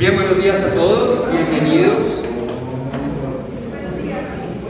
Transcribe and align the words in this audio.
Bien, 0.00 0.14
buenos 0.14 0.42
días 0.42 0.58
a 0.62 0.70
todos, 0.72 1.30
bienvenidos. 1.30 2.22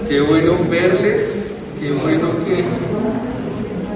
Qué 0.09 0.21
bueno 0.22 0.59
verles, 0.69 1.53
qué 1.79 1.93
bueno 1.93 2.31
que 2.45 2.65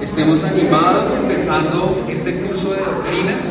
estemos 0.04 0.44
animados 0.44 1.10
empezando 1.12 2.06
este 2.08 2.37
curso 2.37 2.71
de 2.74 2.83
doctrinas. 2.83 3.42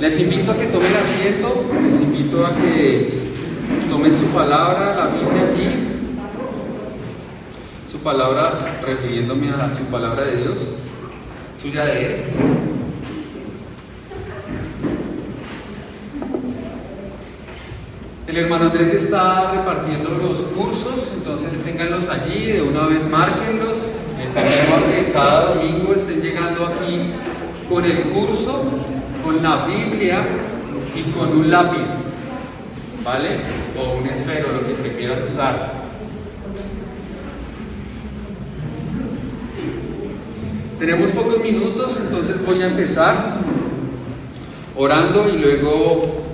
Les 0.00 0.18
invito 0.18 0.52
a 0.52 0.56
que 0.56 0.64
tomen 0.68 0.96
asiento, 0.96 1.66
les 1.84 1.96
invito 1.96 2.46
a 2.46 2.50
que 2.54 3.12
tomen 3.90 4.18
su 4.18 4.24
palabra, 4.28 4.96
la 4.96 5.06
Biblia 5.08 5.50
aquí, 5.52 5.68
su 7.92 7.98
palabra, 7.98 8.78
refiriéndome 8.86 9.50
a 9.50 9.68
su 9.76 9.84
palabra 9.90 10.24
de 10.24 10.36
Dios, 10.38 10.54
suya 11.60 11.84
de 11.84 12.06
Él. 12.06 12.75
El 18.36 18.42
hermano 18.42 18.66
Andrés 18.66 18.92
está 18.92 19.50
repartiendo 19.50 20.10
los 20.10 20.40
cursos, 20.54 21.10
entonces 21.14 21.58
ténganlos 21.64 22.06
allí, 22.10 22.52
de 22.52 22.60
una 22.60 22.86
vez 22.86 23.08
márquenlos. 23.08 23.78
Les 24.18 24.36
animo 24.36 24.76
a 24.76 24.92
que 24.92 25.10
cada 25.10 25.54
domingo 25.54 25.94
estén 25.94 26.20
llegando 26.20 26.66
aquí 26.66 27.12
con 27.66 27.82
el 27.82 27.98
curso, 28.02 28.62
con 29.24 29.42
la 29.42 29.64
Biblia 29.64 30.18
y 30.94 31.10
con 31.12 31.30
un 31.30 31.50
lápiz, 31.50 31.88
¿vale? 33.02 33.38
O 33.78 34.00
un 34.00 34.06
esfero, 34.06 34.52
lo 34.52 34.66
que 34.66 34.74
prefieran 34.82 35.22
usar. 35.22 35.72
Tenemos 40.78 41.10
pocos 41.12 41.42
minutos, 41.42 41.98
entonces 42.02 42.44
voy 42.44 42.60
a 42.60 42.66
empezar 42.66 43.38
orando 44.76 45.26
y 45.26 45.38
luego 45.38 46.25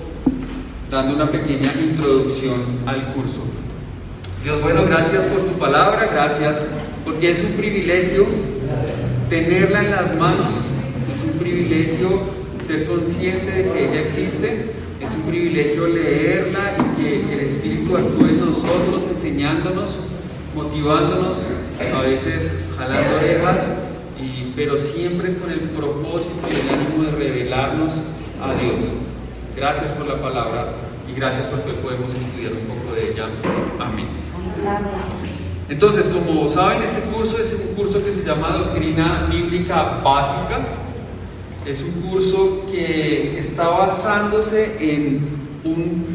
dando 0.92 1.14
una 1.14 1.30
pequeña 1.30 1.72
introducción 1.72 2.60
al 2.84 3.14
curso. 3.14 3.40
Dios, 4.44 4.60
bueno, 4.60 4.84
gracias 4.84 5.24
por 5.24 5.40
tu 5.40 5.58
palabra, 5.58 6.06
gracias 6.12 6.60
porque 7.02 7.30
es 7.30 7.42
un 7.42 7.52
privilegio 7.52 8.26
tenerla 9.30 9.84
en 9.84 9.90
las 9.90 10.14
manos, 10.18 10.54
es 11.16 11.32
un 11.32 11.38
privilegio 11.38 12.20
ser 12.66 12.84
consciente 12.84 13.50
de 13.50 13.72
que 13.72 13.88
ella 13.88 14.00
existe, 14.02 14.72
es 15.00 15.14
un 15.14 15.22
privilegio 15.22 15.88
leerla 15.88 16.76
y 16.76 17.02
que 17.02 17.32
el 17.32 17.40
Espíritu 17.40 17.96
actúe 17.96 18.26
en 18.26 18.40
nosotros, 18.40 19.04
enseñándonos, 19.10 19.96
motivándonos, 20.54 21.38
a 21.96 22.02
veces 22.02 22.58
jalando 22.76 23.16
orejas, 23.16 23.62
y, 24.20 24.52
pero 24.54 24.78
siempre 24.78 25.36
con 25.36 25.50
el 25.50 25.60
propósito 25.60 26.46
y 26.50 26.68
el 26.68 26.68
ánimo 26.68 27.04
de 27.04 27.10
revelarnos 27.12 27.92
a 28.42 28.60
Dios. 28.60 29.11
Gracias 29.56 29.90
por 29.90 30.06
la 30.06 30.20
palabra 30.20 30.72
y 31.08 31.14
gracias 31.14 31.46
porque 31.46 31.72
podemos 31.72 32.12
estudiar 32.14 32.52
un 32.52 32.66
poco 32.66 32.94
de 32.94 33.10
ella. 33.10 33.26
Amén. 33.78 34.06
Entonces, 35.68 36.08
como 36.08 36.48
saben, 36.48 36.82
este 36.82 37.00
curso 37.02 37.38
es 37.38 37.52
un 37.52 37.74
curso 37.74 38.02
que 38.02 38.12
se 38.12 38.24
llama 38.24 38.56
Doctrina 38.56 39.26
Bíblica 39.30 40.00
Básica. 40.02 40.60
Es 41.66 41.82
un 41.82 42.02
curso 42.02 42.64
que 42.70 43.38
está 43.38 43.68
basándose 43.68 44.76
en 44.80 45.20
un 45.64 46.06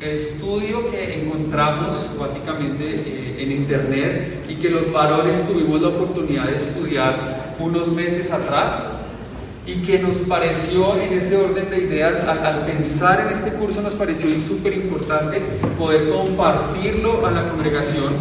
estudio 0.00 0.90
que 0.90 1.22
encontramos 1.22 2.10
básicamente 2.18 2.84
eh, 2.84 3.36
en 3.38 3.52
internet 3.52 4.44
y 4.48 4.54
que 4.54 4.70
los 4.70 4.92
varones 4.92 5.46
tuvimos 5.46 5.80
la 5.80 5.88
oportunidad 5.88 6.46
de 6.46 6.56
estudiar 6.56 7.54
unos 7.58 7.88
meses 7.88 8.30
atrás 8.30 8.86
y 9.68 9.82
que 9.82 9.98
nos 9.98 10.16
pareció 10.20 10.98
en 10.98 11.12
ese 11.12 11.36
orden 11.36 11.68
de 11.68 11.76
ideas, 11.76 12.24
al, 12.24 12.64
pensar 12.64 13.20
en 13.20 13.36
este 13.36 13.50
curso, 13.50 13.82
nos 13.82 13.92
pareció 13.92 14.30
súper 14.40 14.72
importante 14.72 15.42
poder 15.78 16.08
compartirlo 16.08 17.26
a 17.26 17.30
la 17.30 17.48
congregación. 17.48 18.14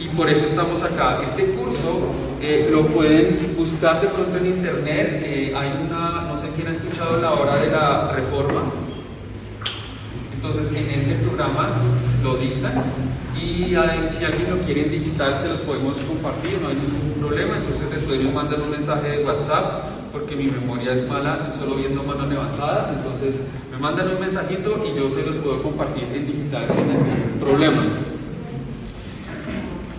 Y 0.00 0.08
por 0.08 0.30
eso 0.30 0.46
estamos 0.46 0.82
acá. 0.82 1.20
Este 1.22 1.44
curso 1.50 2.00
eh, 2.40 2.66
lo 2.72 2.86
pueden 2.86 3.54
buscar 3.58 4.00
de 4.00 4.08
pronto 4.08 4.38
en 4.38 4.46
internet, 4.46 5.22
eh, 5.22 5.52
hay 5.54 5.70
una, 5.86 6.22
no 6.28 6.38
sé 6.38 6.48
quién 6.56 6.68
ha 6.68 6.70
escuchado 6.70 7.20
la 7.20 7.32
hora 7.32 7.58
de 7.58 7.70
la 7.70 8.12
reforma, 8.12 8.62
entonces 10.38 10.68
en 10.70 11.00
ese 11.00 11.14
programa 11.14 11.68
lo 12.22 12.36
dictan 12.36 12.84
y 13.36 13.74
si 14.08 14.24
alguien 14.24 14.50
lo 14.50 14.58
quiere 14.64 14.84
en 14.84 14.90
digital 14.92 15.36
se 15.42 15.48
los 15.48 15.60
podemos 15.60 15.96
compartir, 15.96 16.58
no 16.62 16.68
hay 16.68 16.76
ningún 16.76 17.18
problema, 17.18 17.56
entonces 17.56 17.90
después 17.90 18.22
me 18.22 18.30
mandan 18.30 18.62
un 18.62 18.70
mensaje 18.70 19.08
de 19.08 19.24
WhatsApp 19.24 19.88
porque 20.12 20.36
mi 20.36 20.46
memoria 20.46 20.92
es 20.92 21.08
mala, 21.08 21.52
solo 21.58 21.74
viendo 21.74 22.04
manos 22.04 22.28
levantadas, 22.28 22.86
entonces 22.96 23.40
me 23.72 23.78
mandan 23.78 24.12
un 24.14 24.20
mensajito 24.20 24.84
y 24.86 24.96
yo 24.96 25.10
se 25.10 25.26
los 25.26 25.36
puedo 25.38 25.60
compartir 25.60 26.04
en 26.14 26.26
digital 26.26 26.64
sin 26.68 26.86
ningún 26.86 27.40
problema. 27.40 27.82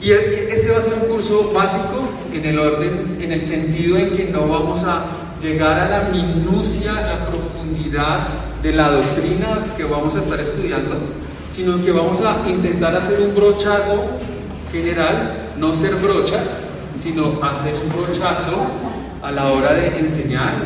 Y 0.02 0.12
este 0.12 0.72
va 0.72 0.78
a 0.78 0.82
ser 0.82 0.94
un 0.94 1.10
curso 1.10 1.52
básico 1.54 2.08
en 2.32 2.46
el 2.46 2.60
orden, 2.60 3.18
en 3.20 3.34
el 3.34 3.42
sentido 3.42 3.98
en 3.98 4.16
que 4.16 4.30
no 4.30 4.48
vamos 4.48 4.84
a 4.86 5.04
llegar 5.42 5.78
a 5.80 5.90
la 5.90 6.10
minucia, 6.10 6.94
la 6.94 7.28
profundidad 7.28 8.20
de 8.62 8.74
la 8.74 8.92
doctrina 8.92 9.60
que 9.78 9.84
vamos 9.84 10.16
a 10.16 10.20
estar 10.20 10.40
estudiando, 10.40 10.96
sino 11.54 11.84
que 11.84 11.92
vamos 11.92 12.20
a 12.22 12.50
intentar 12.50 12.96
hacer 12.96 13.22
un 13.22 13.34
brochazo 13.34 14.06
general, 14.72 15.34
no 15.58 15.74
ser 15.76 15.96
brochas, 15.96 16.48
sino 17.02 17.40
hacer 17.42 17.74
un 17.76 17.90
brochazo 17.90 18.66
a 19.22 19.32
la 19.32 19.52
hora 19.52 19.74
de 19.74 20.00
enseñar 20.00 20.64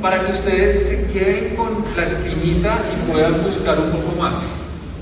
para 0.00 0.24
que 0.24 0.32
ustedes 0.32 0.86
se 0.88 1.06
queden 1.08 1.56
con 1.56 1.84
la 1.96 2.04
espinita 2.04 2.78
y 2.92 3.10
puedan 3.10 3.42
buscar 3.42 3.78
un 3.80 3.90
poco 3.90 4.20
más. 4.20 4.34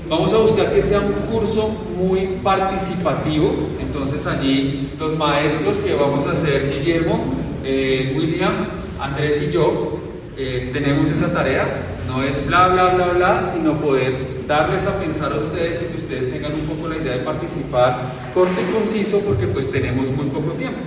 Vamos 0.09 0.33
a 0.33 0.37
buscar 0.37 0.73
que 0.73 0.83
sea 0.83 0.99
un 0.99 1.13
curso 1.31 1.69
muy 1.97 2.37
participativo, 2.43 3.53
entonces 3.79 4.25
allí 4.27 4.91
los 4.99 5.17
maestros 5.17 5.77
que 5.77 5.95
vamos 5.95 6.27
a 6.27 6.31
hacer, 6.33 6.71
Guillermo, 6.71 7.25
eh, 7.63 8.15
William, 8.17 8.67
Andrés 9.01 9.41
y 9.41 9.51
yo, 9.51 9.99
eh, 10.37 10.69
tenemos 10.71 11.09
esa 11.09 11.33
tarea, 11.33 11.65
no 12.07 12.23
es 12.23 12.45
bla, 12.45 12.67
bla, 12.69 12.93
bla, 12.95 13.07
bla, 13.07 13.51
sino 13.53 13.73
poder 13.73 14.45
darles 14.47 14.85
a 14.85 14.99
pensar 14.99 15.33
a 15.33 15.37
ustedes 15.37 15.81
y 15.81 15.85
que 15.85 15.97
ustedes 15.97 16.31
tengan 16.31 16.53
un 16.53 16.61
poco 16.61 16.87
la 16.87 16.97
idea 16.97 17.13
de 17.13 17.19
participar 17.19 17.99
corto 18.33 18.53
y 18.61 18.73
conciso 18.73 19.19
porque 19.19 19.47
pues 19.47 19.71
tenemos 19.71 20.07
muy 20.09 20.27
poco 20.27 20.51
tiempo. 20.51 20.79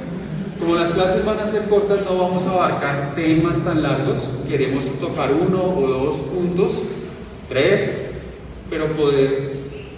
Como 0.61 0.75
las 0.75 0.91
clases 0.91 1.25
van 1.25 1.39
a 1.39 1.47
ser 1.47 1.69
cortas, 1.69 2.01
no 2.05 2.19
vamos 2.19 2.45
a 2.47 2.51
abarcar 2.51 3.15
temas 3.15 3.63
tan 3.65 3.83
largos. 3.83 4.23
Queremos 4.49 4.87
tocar 4.99 5.31
uno 5.33 5.63
o 5.63 5.87
dos 5.87 6.17
puntos, 6.17 6.83
tres, 7.49 7.97
pero 8.69 8.87
poder 8.89 9.53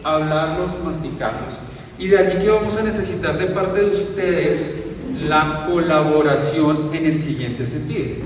hablarlos, 0.05 0.71
masticarlos. 0.85 1.55
Y 1.99 2.09
de 2.09 2.19
allí 2.19 2.43
que 2.43 2.51
vamos 2.51 2.77
a 2.77 2.83
necesitar 2.83 3.39
de 3.39 3.47
parte 3.47 3.81
de 3.81 3.91
ustedes 3.91 4.85
la 5.27 5.67
colaboración 5.71 6.91
en 6.93 7.07
el 7.07 7.19
siguiente 7.19 7.67
sentido. 7.67 8.17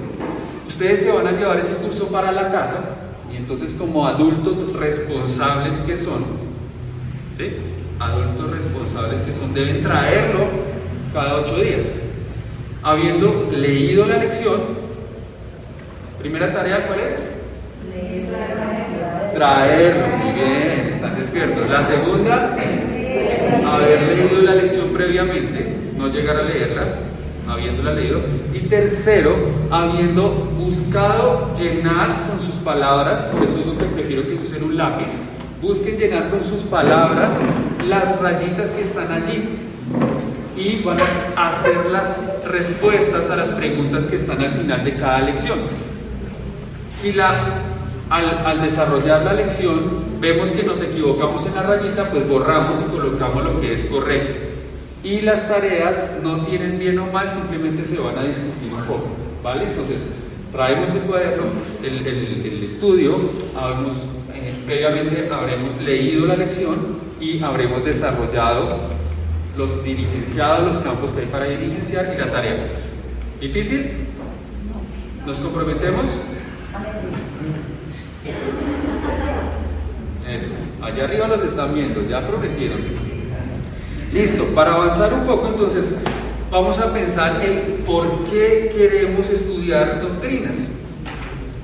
Ustedes 0.66 1.00
se 1.00 1.12
van 1.12 1.26
a 1.26 1.32
llevar 1.32 1.60
ese 1.60 1.74
curso 1.74 2.08
para 2.08 2.32
la 2.32 2.50
casa 2.50 2.80
y 3.32 3.36
entonces 3.36 3.72
como 3.78 4.06
adultos 4.06 4.72
responsables 4.74 5.76
que 5.78 5.96
son, 5.96 6.24
adultos 7.98 8.50
responsables 8.50 9.20
que 9.20 9.32
son, 9.32 9.52
deben 9.52 9.82
traerlo 9.82 10.40
cada 11.12 11.36
ocho 11.36 11.56
días 11.56 11.86
habiendo 12.84 13.50
leído 13.50 14.04
la 14.04 14.18
lección, 14.18 14.60
primera 16.20 16.52
tarea, 16.52 16.86
¿cuál 16.86 17.00
es? 17.00 17.18
Traerlo, 19.34 20.16
muy 20.18 20.32
bien, 20.34 20.90
están 20.92 21.18
despiertos. 21.18 21.68
La 21.70 21.82
segunda, 21.82 22.56
haber 23.66 24.02
leído 24.02 24.42
la 24.42 24.54
lección 24.54 24.88
previamente, 24.88 25.74
no 25.96 26.08
llegar 26.08 26.36
a 26.36 26.42
leerla, 26.42 26.98
habiéndola 27.48 27.94
leído. 27.94 28.20
Y 28.52 28.58
tercero, 28.60 29.34
habiendo 29.70 30.52
buscado 30.74 31.52
llenar 31.58 32.28
con 32.28 32.40
sus 32.40 32.56
palabras, 32.56 33.20
por 33.32 33.42
eso 33.42 33.58
es 33.60 33.66
lo 33.66 33.78
que 33.78 33.84
prefiero 33.84 34.22
que 34.22 34.34
usen 34.34 34.64
un 34.64 34.76
lápiz, 34.76 35.08
busquen 35.60 35.96
llenar 35.96 36.28
con 36.30 36.44
sus 36.44 36.62
palabras 36.62 37.34
las 37.88 38.20
rayitas 38.20 38.70
que 38.70 38.82
están 38.82 39.10
allí 39.12 39.58
y 40.56 40.82
van 40.82 40.96
a 41.36 41.48
hacer 41.48 41.86
las 41.86 42.16
respuestas 42.46 43.30
a 43.30 43.36
las 43.36 43.50
preguntas 43.50 44.06
que 44.06 44.16
están 44.16 44.40
al 44.40 44.52
final 44.52 44.84
de 44.84 44.94
cada 44.94 45.20
lección. 45.20 45.58
Si 46.94 47.12
la, 47.12 47.34
al, 48.10 48.62
desarrollar 48.62 49.24
la 49.24 49.34
lección 49.34 50.04
vemos 50.20 50.50
que 50.50 50.62
nos 50.62 50.80
equivocamos 50.80 51.44
en 51.46 51.54
la 51.54 51.62
rayita, 51.62 52.04
pues 52.04 52.28
borramos 52.28 52.78
y 52.80 52.90
colocamos 52.90 53.44
lo 53.44 53.60
que 53.60 53.74
es 53.74 53.84
correcto. 53.86 54.52
Y 55.02 55.20
las 55.20 55.48
tareas 55.48 56.08
no 56.22 56.44
tienen 56.44 56.78
bien 56.78 56.98
o 56.98 57.06
mal, 57.06 57.28
simplemente 57.30 57.84
se 57.84 57.98
van 57.98 58.16
a 58.18 58.22
discutir 58.22 58.72
un 58.72 58.84
poco. 58.84 59.08
¿Vale? 59.42 59.64
Entonces, 59.64 60.00
traemos 60.54 60.88
el 60.90 61.00
cuaderno, 61.00 61.42
el, 61.82 62.06
el, 62.06 62.62
estudio, 62.62 63.16
eh, 64.32 64.54
previamente 64.64 65.28
habremos 65.30 65.80
leído 65.82 66.26
la 66.26 66.36
lección 66.36 66.76
y 67.20 67.42
habremos 67.42 67.84
desarrollado 67.84 68.68
los 69.56 69.84
dirigenciados, 69.84 70.74
los 70.74 70.78
campos 70.78 71.10
que 71.10 71.22
hay 71.22 71.26
para 71.26 71.46
dirigenciar 71.46 72.14
y 72.14 72.18
la 72.18 72.30
tarea. 72.30 72.68
¿Difícil? 73.40 73.90
¿Nos 75.26 75.38
comprometemos? 75.38 76.04
Eso. 80.28 80.50
Allá 80.82 81.04
arriba 81.04 81.26
los 81.26 81.42
están 81.42 81.74
viendo, 81.74 82.08
ya 82.08 82.26
prometieron. 82.26 82.78
Listo, 84.12 84.44
para 84.54 84.74
avanzar 84.74 85.12
un 85.14 85.26
poco 85.26 85.48
entonces 85.48 85.96
vamos 86.54 86.78
a 86.78 86.92
pensar 86.92 87.42
en 87.44 87.82
por 87.84 88.26
qué 88.30 88.72
queremos 88.76 89.28
estudiar 89.28 90.00
doctrinas. 90.00 90.52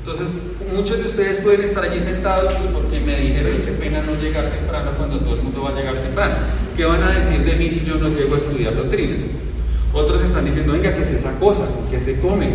Entonces, 0.01 0.27
muchos 0.75 0.99
de 0.99 1.05
ustedes 1.05 1.39
pueden 1.39 1.63
estar 1.63 1.85
allí 1.85 2.01
sentados 2.01 2.53
pues 2.55 2.71
porque 2.75 2.99
me 2.99 3.21
dijeron 3.21 3.53
qué 3.65 3.71
pena 3.71 4.03
no 4.03 4.17
llegar 4.17 4.51
temprano 4.51 4.91
cuando 4.97 5.21
todo 5.21 5.37
el 5.37 5.43
mundo 5.43 5.63
va 5.63 5.71
a 5.71 5.75
llegar 5.75 5.97
temprano. 6.01 6.35
¿Qué 6.77 6.85
van 6.85 7.05
a 7.05 7.13
decir 7.13 7.45
de 7.45 7.53
mí 7.55 7.71
si 7.71 7.85
yo 7.85 7.95
no 7.97 8.09
llego 8.09 8.35
a 8.35 8.39
estudiar 8.39 8.75
doctrinas? 8.75 9.21
Otros 9.93 10.23
están 10.25 10.45
diciendo, 10.45 10.73
venga, 10.73 10.93
¿qué 10.97 11.03
es 11.03 11.11
esa 11.13 11.39
cosa? 11.39 11.69
¿Qué 11.89 12.01
se 12.01 12.19
come? 12.19 12.49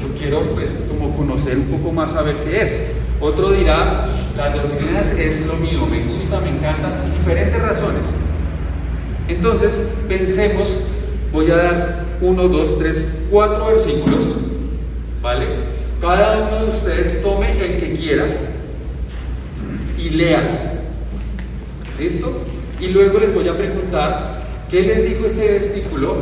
Yo 0.00 0.16
quiero 0.16 0.42
pues 0.54 0.76
como 0.88 1.16
conocer 1.16 1.56
un 1.56 1.76
poco 1.76 1.92
más, 1.92 2.12
saber 2.12 2.36
qué 2.44 2.62
es. 2.62 2.72
Otro 3.20 3.50
dirá, 3.50 4.06
las 4.36 4.54
doctrinas 4.54 5.10
es 5.10 5.44
lo 5.44 5.54
mío, 5.54 5.86
me 5.86 6.04
gusta, 6.04 6.38
me 6.38 6.50
encanta, 6.50 7.02
diferentes 7.18 7.60
razones. 7.60 8.02
Entonces, 9.26 9.88
pensemos, 10.06 10.76
voy 11.34 11.50
a 11.50 11.56
dar 11.56 12.04
uno, 12.20 12.48
dos, 12.48 12.78
tres, 12.78 13.04
cuatro 13.28 13.66
versículos, 13.66 14.36
¿vale? 15.20 15.46
Cada 16.00 16.46
uno 16.46 16.64
de 16.64 16.70
ustedes 16.70 17.22
tome 17.22 17.50
el 17.50 17.80
que 17.80 17.96
quiera 17.96 18.24
y 19.98 20.10
lea. 20.10 20.80
¿Listo? 21.98 22.44
Y 22.80 22.88
luego 22.88 23.18
les 23.18 23.34
voy 23.34 23.48
a 23.48 23.56
preguntar, 23.56 24.42
¿qué 24.70 24.82
les 24.82 25.08
dijo 25.08 25.26
este 25.26 25.58
versículo 25.58 26.18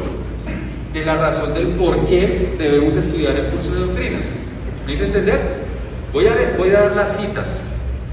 de 0.94 1.04
la 1.04 1.16
razón 1.16 1.52
del 1.52 1.68
por 1.68 2.06
qué 2.06 2.54
debemos 2.58 2.96
estudiar 2.96 3.36
el 3.36 3.46
curso 3.46 3.74
de 3.74 3.80
doctrinas? 3.80 4.22
¿Me 4.86 4.94
hice 4.94 5.04
entender? 5.04 5.40
Voy 6.12 6.26
a, 6.26 6.32
voy 6.56 6.70
a 6.70 6.80
dar 6.80 6.96
las 6.96 7.18
citas. 7.18 7.60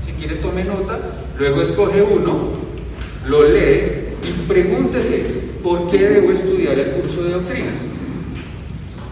Si 0.06 0.12
quiere 0.14 0.36
tome 0.36 0.66
nota, 0.66 1.00
luego 1.38 1.62
escoge 1.62 2.02
uno, 2.02 2.50
lo 3.28 3.44
lee 3.44 4.10
y 4.24 4.48
pregúntese 4.48 5.49
por 5.64 5.90
qué 5.90 5.98
debo 5.98 6.32
estudiar 6.32 6.78
el 6.80 6.92
curso 6.92 7.24
de 7.24 7.32
doctrinas. 7.32 7.76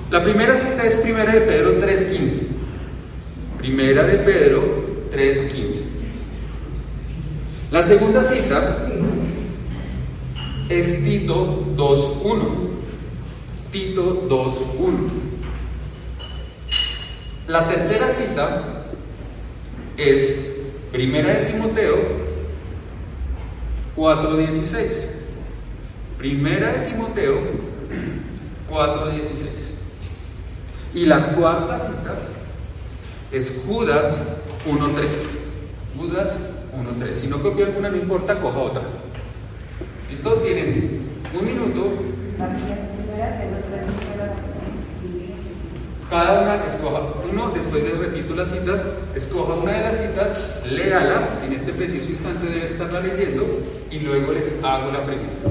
La 0.09 0.23
primera 0.23 0.57
cita 0.57 0.85
es 0.85 0.95
Primera 0.95 1.33
de 1.33 1.41
Pedro 1.41 1.81
3.15. 1.81 2.39
Primera 3.57 4.03
de 4.03 4.17
Pedro 4.19 4.61
3.15. 5.13 5.81
La 7.71 7.83
segunda 7.83 8.23
cita 8.23 8.87
es 10.69 11.03
Tito 11.03 11.65
2.1. 11.75 12.39
Tito 13.71 14.27
2.1. 14.29 14.93
La 17.47 17.67
tercera 17.67 18.09
cita 18.09 18.85
es 19.97 20.35
Primera 20.91 21.39
de 21.39 21.45
Timoteo 21.47 21.97
4.16. 23.97 25.16
Primera 26.17 26.73
de 26.73 26.89
Timoteo 26.89 27.39
4.16. 28.71 29.21
Y 30.95 31.05
la 31.05 31.33
cuarta 31.33 31.77
cita 31.77 32.15
es 33.31 33.53
Judas 33.65 34.17
1.3. 34.67 35.05
Judas 35.95 36.37
1.3. 36.73 37.13
Si 37.13 37.27
no 37.27 37.41
copia 37.43 37.67
alguna, 37.67 37.89
no 37.89 37.97
importa, 37.97 38.39
coja 38.39 38.57
otra. 38.57 38.81
¿Listo? 40.09 40.33
Tienen 40.35 41.07
un 41.39 41.45
minuto. 41.45 41.91
Cada 46.09 46.41
una 46.41 46.65
escoja 46.65 47.01
uno, 47.29 47.49
después 47.49 47.83
les 47.83 47.97
repito 47.97 48.33
las 48.33 48.49
citas, 48.49 48.81
escoja 49.13 49.55
una 49.55 49.73
de 49.73 49.81
las 49.81 49.97
citas, 49.97 50.61
léala, 50.65 51.27
en 51.45 51.51
este 51.51 51.73
preciso 51.73 52.09
instante 52.09 52.47
debe 52.47 52.65
estarla 52.65 53.01
leyendo 53.01 53.45
y 53.91 53.99
luego 53.99 54.31
les 54.31 54.63
hago 54.63 54.91
la 54.91 55.01
pregunta. 55.01 55.49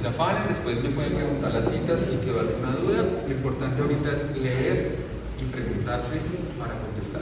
después 0.47 0.83
me 0.83 0.89
pueden 0.89 1.13
preguntar 1.13 1.53
las 1.53 1.71
citas 1.71 2.01
si 2.01 2.17
quedó 2.17 2.41
alguna 2.41 2.71
duda. 2.75 3.23
Lo 3.27 3.33
importante 3.33 3.81
ahorita 3.81 4.13
es 4.13 4.37
leer 4.37 4.95
y 5.39 5.43
preguntarse 5.51 6.19
para 6.59 6.73
contestar. 6.79 7.21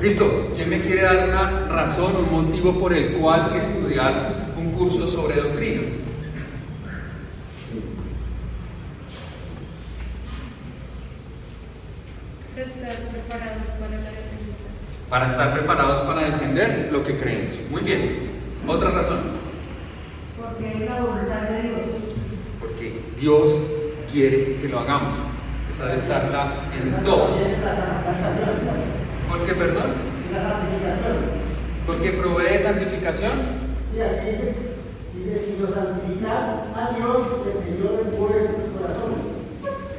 Listo, 0.00 0.52
¿quién 0.56 0.70
me 0.70 0.80
quiere 0.80 1.02
dar 1.02 1.28
una 1.28 1.68
razón, 1.68 2.16
un 2.16 2.30
motivo 2.60 2.78
por 2.78 2.92
el 2.92 3.14
cual 3.14 3.56
estudiar 3.56 4.34
un 4.58 4.72
curso 4.72 5.06
sobre 5.06 5.36
doctrina? 5.36 5.82
Estar 12.56 12.92
preparados 13.10 13.66
para 13.78 13.96
la 13.96 14.10
defensa. 14.10 14.66
Para 15.08 15.26
estar 15.26 15.52
preparados 15.54 16.00
para 16.00 16.30
defender 16.30 16.90
lo 16.92 17.04
que 17.04 17.16
creemos. 17.16 17.54
Muy 17.70 17.82
bien. 17.82 18.30
Otra 18.66 18.90
razón. 18.90 19.20
Porque 20.38 20.72
es 20.72 20.80
la 20.80 21.00
voluntad 21.00 21.42
de 21.42 21.62
Dios. 21.62 21.80
Porque 22.60 23.00
Dios 23.18 23.52
quiere 24.12 24.58
que 24.60 24.68
lo 24.68 24.80
hagamos. 24.80 25.16
Esa 25.70 25.86
debe 25.86 25.96
estar 25.96 26.22
en 26.74 27.04
todo. 27.04 27.28
¿Por 29.28 29.46
qué, 29.46 29.54
perdón? 29.54 31.39
Porque 31.90 32.12
provee 32.12 32.56
santificación. 32.60 33.32
Sí, 33.92 34.00
aquí 34.00 34.30
dice, 34.30 34.54
dice, 35.12 35.44
si 35.44 35.60
lo 35.60 35.74
santifican 35.74 36.70
a 36.72 36.94
Dios, 36.96 37.22
el 37.50 37.56
Señor 37.66 38.06
envuelve 38.06 38.46
sus 38.46 38.78
corazones. 38.78 39.18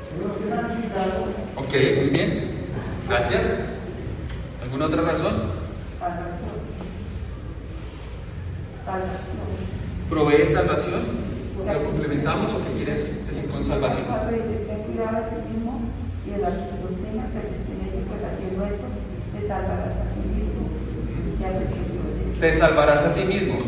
Tenemos 0.07 0.37
que 0.39 0.47
santificarlo. 0.47 1.35
Ok, 1.57 1.73
muy 1.99 2.09
bien. 2.15 2.63
Gracias. 3.09 3.43
¿Alguna 4.63 4.85
otra 4.85 5.01
razón? 5.01 5.33
Salvación. 5.99 6.55
Salvación. 8.85 9.51
¿Provee 10.09 10.45
salvación? 10.45 11.01
¿Lo 11.59 11.83
complementamos 11.83 12.53
o 12.53 12.63
qué 12.63 12.71
quieres 12.77 13.27
decir 13.27 13.49
con 13.49 13.61
salvación? 13.65 14.05
Cuando 14.07 14.31
dice, 14.31 14.63
ten 14.65 14.83
cuidado 14.83 15.17
de 15.17 15.43
ti 15.43 15.51
mismo 15.51 15.81
y 16.25 16.29
de 16.31 16.37
las 16.37 16.53
doctrinas 16.55 17.27
que 17.35 17.39
existen 17.39 17.83
en 17.83 18.07
pues 18.07 18.23
haciendo 18.23 18.63
eso, 18.63 18.87
te 19.35 19.45
salvarás 19.45 19.99
a 19.99 20.07
ti 20.15 20.23
mismo. 20.23 20.71
Y 21.11 21.11
al 21.11 21.19
Señor. 21.19 21.29
Te 22.39 22.53
salvarás 22.53 23.03
a 23.03 23.13
ti 23.13 23.23
mismo. 23.23 23.59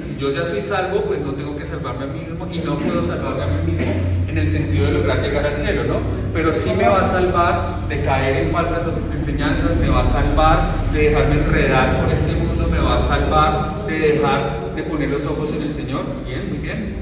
Si 0.00 0.16
yo 0.18 0.32
ya 0.32 0.44
soy 0.44 0.62
salvo, 0.62 1.02
pues 1.02 1.20
no 1.20 1.32
tengo 1.32 1.56
que 1.56 1.64
salvarme 1.64 2.04
a 2.04 2.06
mí 2.08 2.20
mismo 2.20 2.48
y 2.50 2.58
no 2.58 2.78
puedo 2.78 3.02
salvarme 3.02 3.44
a 3.44 3.46
mí 3.46 3.72
mismo 3.72 3.92
en 4.28 4.38
el 4.38 4.48
sentido 4.48 4.86
de 4.86 4.92
lograr 4.92 5.22
llegar 5.22 5.46
al 5.46 5.56
cielo, 5.56 5.84
¿no? 5.84 5.94
Pero 6.34 6.52
sí 6.52 6.70
me 6.76 6.88
va 6.88 7.02
a 7.02 7.04
salvar 7.04 7.86
de 7.88 8.00
caer 8.02 8.46
en 8.46 8.50
falsas 8.50 8.80
enseñanzas, 9.16 9.76
me 9.76 9.88
va 9.88 10.02
a 10.02 10.06
salvar 10.06 10.58
de 10.92 10.98
dejarme 11.10 11.34
enredar 11.36 12.02
por 12.02 12.12
este 12.12 12.32
mundo, 12.32 12.68
me 12.68 12.78
va 12.78 12.96
a 12.96 13.00
salvar 13.00 13.86
de 13.86 13.98
dejar 13.98 14.74
de 14.74 14.82
poner 14.82 15.08
los 15.08 15.24
ojos 15.26 15.52
en 15.52 15.62
el 15.62 15.72
Señor. 15.72 16.02
Bien, 16.26 16.48
muy 16.48 16.58
bien. 16.58 16.96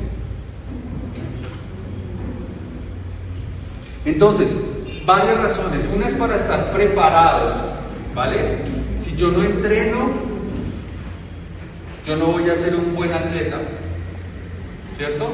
Entonces, 4.04 4.56
varias 5.06 5.38
razones. 5.38 5.88
Una 5.94 6.08
es 6.08 6.14
para 6.14 6.36
estar 6.36 6.70
preparados, 6.70 7.54
¿vale? 8.14 8.73
Yo 9.16 9.30
no 9.30 9.42
entreno, 9.42 10.10
yo 12.06 12.16
no 12.16 12.26
voy 12.26 12.50
a 12.50 12.56
ser 12.56 12.74
un 12.74 12.94
buen 12.94 13.12
atleta, 13.12 13.58
¿cierto? 14.96 15.30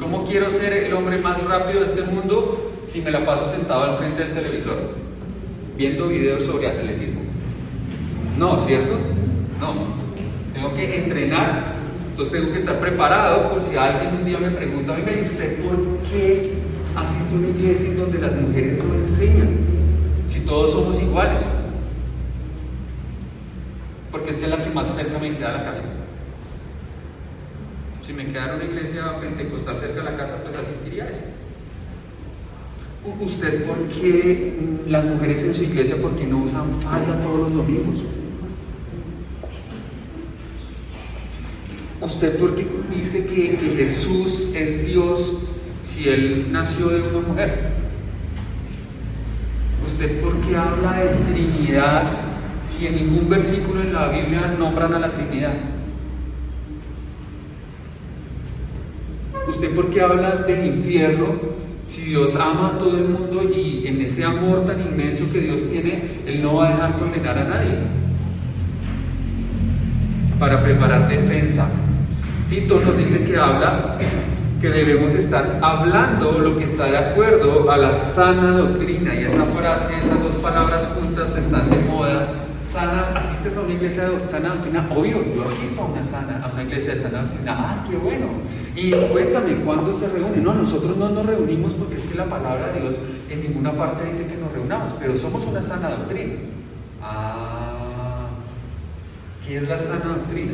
¿Cómo 0.00 0.26
quiero 0.26 0.50
ser 0.50 0.72
el 0.72 0.92
hombre 0.94 1.18
más 1.18 1.42
rápido 1.44 1.80
de 1.80 1.86
este 1.86 2.02
mundo 2.02 2.72
si 2.84 3.00
me 3.00 3.10
la 3.10 3.24
paso 3.24 3.48
sentado 3.48 3.84
al 3.84 3.98
frente 3.98 4.24
del 4.24 4.34
televisor, 4.34 4.96
viendo 5.76 6.08
videos 6.08 6.42
sobre 6.42 6.68
atletismo? 6.68 7.20
No, 8.36 8.64
¿cierto? 8.66 8.98
No. 9.60 10.02
Tengo 10.52 10.74
que 10.74 11.04
entrenar, 11.04 11.64
entonces 12.10 12.40
tengo 12.40 12.52
que 12.52 12.58
estar 12.58 12.80
preparado 12.80 13.50
por 13.50 13.62
si 13.62 13.76
alguien 13.76 14.16
un 14.16 14.24
día 14.24 14.38
me 14.38 14.50
pregunta, 14.50 14.94
oiga, 14.94 15.12
¿y 15.12 15.24
usted 15.24 15.62
por 15.62 15.76
qué 16.10 16.52
asiste 16.96 17.34
a 17.34 17.38
una 17.38 17.48
iglesia 17.48 17.86
en 17.86 17.96
donde 17.96 18.18
las 18.18 18.34
mujeres 18.34 18.84
no 18.84 18.94
enseñan? 18.94 19.72
si 20.32 20.40
todos 20.40 20.72
somos 20.72 21.00
iguales? 21.00 21.42
Es 24.32 24.38
que 24.38 24.44
es 24.44 24.50
la 24.50 24.64
que 24.64 24.70
más 24.70 24.94
cerca 24.94 25.18
me 25.18 25.36
queda 25.36 25.50
a 25.50 25.58
la 25.58 25.64
casa. 25.64 25.82
Si 28.02 28.14
me 28.14 28.24
quedara 28.24 28.54
una 28.54 28.64
iglesia 28.64 29.20
pentecostal 29.20 29.76
cerca 29.78 29.96
de 29.96 30.10
la 30.10 30.16
casa, 30.16 30.38
pues 30.42 30.56
asistiría 30.56 31.04
a 31.04 31.08
eso. 31.10 31.20
¿Usted 33.20 33.66
por 33.66 33.76
qué 33.88 34.78
las 34.88 35.04
mujeres 35.04 35.44
en 35.44 35.54
su 35.54 35.64
iglesia, 35.64 35.96
por 35.96 36.16
qué 36.16 36.24
no 36.24 36.38
usan 36.38 36.80
falda 36.80 37.20
todos 37.22 37.40
los 37.40 37.52
domingos? 37.52 38.04
¿Usted 42.00 42.38
por 42.38 42.54
qué 42.54 42.66
dice 42.90 43.26
que 43.26 43.74
Jesús 43.76 44.52
es 44.54 44.86
Dios 44.86 45.40
si 45.84 46.08
Él 46.08 46.48
nació 46.50 46.88
de 46.88 47.02
una 47.02 47.28
mujer? 47.28 47.72
¿Usted 49.86 50.22
por 50.22 50.40
qué 50.40 50.56
habla 50.56 51.00
de 51.00 51.34
Trinidad 51.34 52.31
si 52.68 52.86
en 52.86 52.96
ningún 52.96 53.28
versículo 53.28 53.80
en 53.82 53.92
la 53.92 54.08
Biblia 54.08 54.54
nombran 54.58 54.94
a 54.94 54.98
la 54.98 55.10
Trinidad? 55.10 55.54
¿Usted 59.48 59.74
por 59.74 59.90
qué 59.90 60.00
habla 60.00 60.36
del 60.36 60.66
infierno 60.66 61.26
si 61.86 62.02
Dios 62.02 62.36
ama 62.36 62.68
a 62.68 62.78
todo 62.78 62.96
el 62.96 63.08
mundo 63.08 63.42
y 63.42 63.86
en 63.86 64.00
ese 64.00 64.24
amor 64.24 64.66
tan 64.66 64.80
inmenso 64.80 65.24
que 65.32 65.40
Dios 65.40 65.68
tiene, 65.70 66.22
Él 66.26 66.42
no 66.42 66.54
va 66.54 66.68
a 66.68 66.70
dejar 66.70 66.98
condenar 66.98 67.38
a 67.38 67.44
nadie? 67.44 67.74
Para 70.38 70.62
preparar 70.62 71.08
defensa. 71.08 71.68
Tito 72.48 72.80
nos 72.80 72.96
dice 72.96 73.24
que 73.24 73.36
habla 73.36 73.98
que 74.62 74.70
debemos 74.70 75.12
estar 75.14 75.58
hablando 75.60 76.38
lo 76.38 76.56
que 76.56 76.64
está 76.64 76.84
de 76.86 76.96
acuerdo 76.96 77.68
a 77.68 77.76
la 77.76 77.92
sana 77.94 78.56
doctrina 78.56 79.12
y 79.12 79.24
esa 79.24 79.44
frase, 79.44 79.98
esas 79.98 80.22
dos 80.22 80.36
palabras 80.36 80.88
juntas 80.94 81.36
están 81.36 81.68
de 81.68 81.78
moda 81.78 82.11
asistes 82.82 83.56
a 83.56 83.60
una 83.60 83.74
iglesia 83.74 84.08
de 84.08 84.30
sana 84.30 84.50
doctrina, 84.50 84.88
obvio, 84.94 85.24
yo 85.34 85.48
asisto 85.48 85.82
a 85.82 85.86
una, 85.86 86.02
sana, 86.02 86.42
a 86.44 86.52
una 86.52 86.62
iglesia 86.62 86.94
de 86.94 87.00
sana 87.00 87.22
doctrina, 87.22 87.56
ah, 87.58 87.86
qué 87.88 87.96
bueno. 87.96 88.26
Y 88.74 88.90
cuéntame, 88.92 89.56
¿cuándo 89.64 89.96
se 89.98 90.08
reúnen? 90.08 90.42
No, 90.42 90.54
nosotros 90.54 90.96
no 90.96 91.10
nos 91.10 91.26
reunimos 91.26 91.72
porque 91.72 91.96
es 91.96 92.02
que 92.04 92.14
la 92.14 92.26
palabra 92.26 92.72
de 92.72 92.80
Dios 92.80 92.94
en 93.30 93.42
ninguna 93.42 93.72
parte 93.72 94.08
dice 94.08 94.26
que 94.26 94.36
nos 94.36 94.52
reunamos, 94.52 94.92
pero 94.98 95.16
somos 95.16 95.44
una 95.44 95.62
sana 95.62 95.90
doctrina. 95.90 96.34
Ah, 97.02 98.26
¿qué 99.46 99.56
es 99.56 99.68
la 99.68 99.78
sana 99.78 100.04
doctrina? 100.16 100.52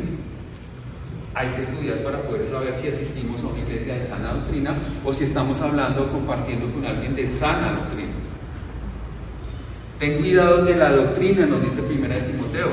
Hay 1.35 1.49
que 1.49 1.59
estudiar 1.59 2.03
para 2.03 2.21
poder 2.23 2.45
saber 2.45 2.75
si 2.75 2.87
asistimos 2.87 3.41
a 3.43 3.47
una 3.47 3.59
iglesia 3.59 3.95
de 3.95 4.03
sana 4.03 4.33
doctrina 4.33 4.77
o 5.05 5.13
si 5.13 5.25
estamos 5.25 5.61
hablando 5.61 6.03
o 6.03 6.11
compartiendo 6.11 6.67
con 6.67 6.85
alguien 6.85 7.15
de 7.15 7.27
sana 7.27 7.73
doctrina. 7.73 8.08
Ten 9.99 10.19
cuidado 10.19 10.63
de 10.63 10.75
la 10.77 10.91
doctrina, 10.91 11.45
nos 11.45 11.61
dice 11.61 11.81
primera 11.81 12.15
de 12.15 12.21
Timoteo. 12.21 12.69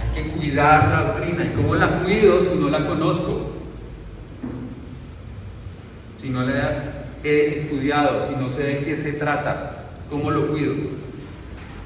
Hay 0.00 0.22
que 0.22 0.30
cuidar 0.30 0.88
la 0.88 1.12
doctrina. 1.12 1.44
¿Y 1.44 1.54
cómo 1.54 1.76
la 1.76 2.00
cuido 2.00 2.40
si 2.40 2.56
no 2.56 2.68
la 2.68 2.84
conozco? 2.84 3.52
Si 6.20 6.30
no 6.30 6.42
la 6.42 7.06
he 7.22 7.54
estudiado, 7.58 8.26
si 8.28 8.34
no 8.34 8.50
sé 8.50 8.64
de 8.64 8.78
qué 8.80 8.96
se 8.96 9.12
trata, 9.12 9.84
¿cómo 10.10 10.32
lo 10.32 10.48
cuido? 10.48 10.74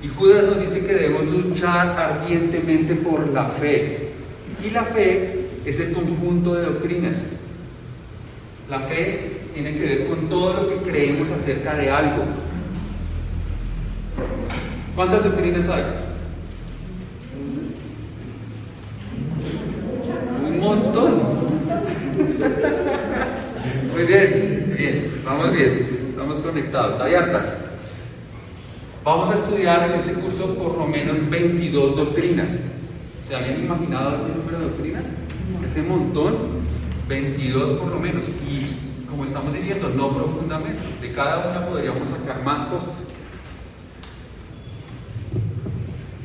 Y 0.02 0.08
Judas 0.08 0.44
nos 0.44 0.61
dice 0.61 0.87
que 0.87 0.94
debemos 0.94 1.26
luchar 1.26 1.88
ardientemente 1.88 2.94
por 2.94 3.28
la 3.28 3.44
fe. 3.49 4.12
Y 4.64 4.70
la 4.70 4.84
fe 4.84 5.49
es 5.66 5.80
el 5.80 5.92
conjunto 5.92 6.54
de 6.54 6.64
doctrinas. 6.64 7.16
La 8.70 8.80
fe 8.80 9.32
tiene 9.52 9.75
que 9.75 9.84
ver 9.84 10.06
con 10.08 10.30
todo 10.30 10.62
lo 10.62 10.68
que 10.68 10.90
creemos 10.90 11.30
acerca 11.30 11.75
de 11.75 11.90
algo. 11.90 12.25
¿Cuántas 14.95 15.25
doctrinas 15.25 15.69
hay? 15.69 15.85
Un 20.49 20.61
montón. 20.61 21.12
Muy 23.92 24.04
bien, 24.04 24.75
bien, 24.76 25.23
vamos 25.25 25.52
bien, 25.52 26.09
estamos 26.11 26.40
conectados, 26.40 27.00
hay 27.00 27.14
hartas. 27.14 27.54
Vamos 29.04 29.31
a 29.31 29.35
estudiar 29.35 29.90
en 29.90 29.97
este 29.97 30.12
curso 30.14 30.54
por 30.54 30.78
lo 30.78 30.87
menos 30.87 31.28
22 31.28 31.97
doctrinas. 31.97 32.50
¿Se 33.28 33.35
habían 33.35 33.64
imaginado 33.64 34.16
ese 34.16 34.28
número 34.37 34.59
de 34.59 34.64
doctrinas? 34.66 35.04
Ese 35.69 35.83
montón, 35.83 36.37
22 37.09 37.78
por 37.78 37.88
lo 37.88 37.99
menos. 37.99 38.23
Y 38.49 39.09
como 39.09 39.25
estamos 39.25 39.52
diciendo, 39.52 39.90
no 39.97 40.11
profundamente. 40.11 40.81
De 41.00 41.12
cada 41.12 41.50
una 41.50 41.66
podríamos 41.69 42.02
sacar 42.11 42.45
más 42.45 42.66
cosas. 42.66 42.91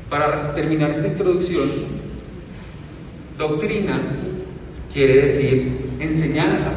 Para 0.09 0.55
terminar 0.55 0.91
esta 0.91 1.07
introducción, 1.07 1.67
doctrina 3.37 3.99
quiere 4.93 5.21
decir 5.23 5.89
enseñanza, 5.99 6.73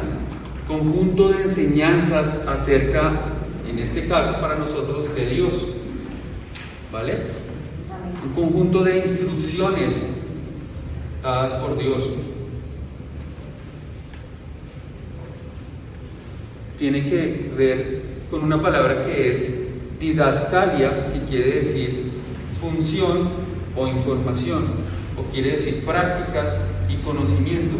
conjunto 0.67 1.29
de 1.29 1.43
enseñanzas 1.43 2.41
acerca, 2.45 3.13
en 3.69 3.79
este 3.79 4.07
caso 4.07 4.33
para 4.41 4.55
nosotros, 4.55 5.15
de 5.15 5.25
Dios. 5.27 5.53
¿Vale? 6.91 7.19
Un 8.25 8.33
conjunto 8.33 8.83
de 8.83 8.99
instrucciones 8.99 10.07
dadas 11.23 11.53
por 11.53 11.77
Dios. 11.77 12.03
Tiene 16.77 17.09
que 17.09 17.51
ver 17.55 18.01
con 18.29 18.43
una 18.43 18.61
palabra 18.61 19.05
que 19.05 19.31
es 19.31 19.49
didascalia, 19.99 21.13
que 21.13 21.21
quiere 21.29 21.59
decir 21.59 22.00
función 22.61 23.29
o 23.75 23.87
información, 23.87 24.65
o 25.17 25.23
quiere 25.33 25.51
decir 25.51 25.83
prácticas 25.83 26.55
y 26.87 26.97
conocimiento. 26.97 27.77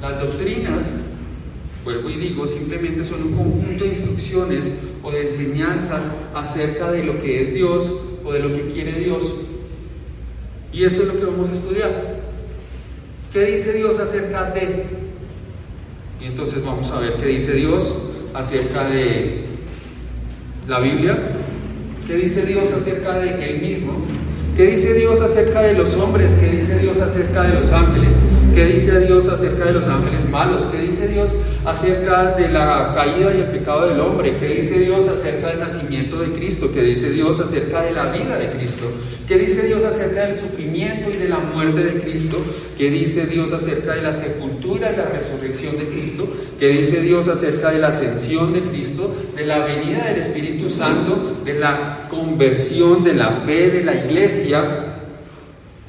Las 0.00 0.20
doctrinas, 0.20 0.88
vuelvo 1.84 2.08
y 2.08 2.16
digo, 2.16 2.46
simplemente 2.46 3.04
son 3.04 3.22
un 3.24 3.32
conjunto 3.34 3.84
de 3.84 3.90
instrucciones 3.90 4.72
o 5.02 5.10
de 5.10 5.22
enseñanzas 5.22 6.06
acerca 6.34 6.92
de 6.92 7.04
lo 7.04 7.20
que 7.20 7.42
es 7.42 7.54
Dios 7.54 7.90
o 8.24 8.32
de 8.32 8.40
lo 8.40 8.48
que 8.48 8.70
quiere 8.72 8.92
Dios. 8.92 9.24
Y 10.72 10.84
eso 10.84 11.02
es 11.02 11.08
lo 11.08 11.18
que 11.18 11.26
vamos 11.26 11.48
a 11.48 11.52
estudiar. 11.52 12.20
¿Qué 13.32 13.44
dice 13.46 13.72
Dios 13.72 13.98
acerca 13.98 14.50
de? 14.52 14.86
Y 16.20 16.24
entonces 16.24 16.64
vamos 16.64 16.90
a 16.90 17.00
ver 17.00 17.14
qué 17.14 17.26
dice 17.26 17.54
Dios 17.54 17.92
acerca 18.34 18.88
de 18.88 19.44
la 20.66 20.80
Biblia, 20.80 21.37
¿Qué 22.08 22.16
dice 22.16 22.46
Dios 22.46 22.72
acerca 22.72 23.18
de 23.18 23.50
Él 23.50 23.60
mismo? 23.60 23.92
¿Qué 24.56 24.64
dice 24.64 24.94
Dios 24.94 25.20
acerca 25.20 25.60
de 25.60 25.74
los 25.74 25.94
hombres? 25.94 26.34
¿Qué 26.40 26.46
dice 26.46 26.78
Dios 26.78 26.98
acerca 27.02 27.42
de 27.42 27.60
los 27.60 27.70
ángeles? 27.70 28.16
¿Qué 28.54 28.64
dice 28.64 29.00
Dios 29.00 29.28
acerca 29.28 29.66
de 29.66 29.72
los 29.72 29.86
ángeles 29.86 30.28
malos? 30.28 30.64
¿Qué 30.72 30.78
dice 30.78 31.06
Dios 31.08 31.30
acerca 31.64 32.34
de 32.34 32.48
la 32.48 32.92
caída 32.94 33.32
y 33.34 33.40
el 33.40 33.46
pecado 33.46 33.88
del 33.88 34.00
hombre? 34.00 34.36
¿Qué 34.38 34.48
dice 34.48 34.80
Dios 34.80 35.06
acerca 35.06 35.48
del 35.48 35.60
nacimiento 35.60 36.18
de 36.20 36.32
Cristo? 36.32 36.70
¿Qué 36.74 36.82
dice 36.82 37.10
Dios 37.10 37.38
acerca 37.38 37.82
de 37.82 37.92
la 37.92 38.10
vida 38.10 38.36
de 38.36 38.50
Cristo? 38.50 38.86
¿Qué 39.28 39.38
dice 39.38 39.66
Dios 39.66 39.84
acerca 39.84 40.26
del 40.26 40.38
sufrimiento 40.38 41.10
y 41.10 41.16
de 41.18 41.28
la 41.28 41.38
muerte 41.38 41.84
de 41.84 42.00
Cristo? 42.00 42.38
¿Qué 42.76 42.90
dice 42.90 43.26
Dios 43.26 43.52
acerca 43.52 43.94
de 43.94 44.02
la 44.02 44.12
sepultura 44.12 44.92
y 44.92 44.96
la 44.96 45.06
resurrección 45.06 45.78
de 45.78 45.84
Cristo? 45.84 46.28
¿Qué 46.58 46.68
dice 46.68 47.00
Dios 47.00 47.28
acerca 47.28 47.70
de 47.70 47.78
la 47.78 47.88
ascensión 47.88 48.52
de 48.52 48.62
Cristo, 48.62 49.14
de 49.36 49.46
la 49.46 49.60
venida 49.60 50.04
del 50.06 50.18
Espíritu 50.18 50.68
Santo, 50.68 51.38
de 51.44 51.54
la 51.54 52.08
conversión, 52.10 53.04
de 53.04 53.14
la 53.14 53.30
fe 53.46 53.70
de 53.70 53.84
la 53.84 53.94
iglesia, 53.94 54.94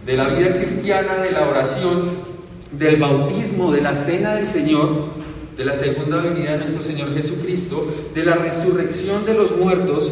de 0.06 0.18
la 0.18 0.30
vida 0.30 0.56
cristiana, 0.56 1.18
de 1.18 1.32
la 1.32 1.48
oración, 1.48 2.29
del 2.72 2.98
bautismo, 2.98 3.72
de 3.72 3.82
la 3.82 3.96
cena 3.96 4.36
del 4.36 4.46
Señor, 4.46 5.10
de 5.58 5.66
la 5.66 5.74
segunda 5.74 6.18
venida 6.18 6.54
de 6.54 6.60
nuestro 6.60 6.82
Señor 6.82 7.14
Jesucristo, 7.14 7.88
de 8.14 8.24
la 8.24 8.36
resurrección 8.36 9.26
de 9.26 9.34
los 9.34 9.56
muertos, 9.58 10.12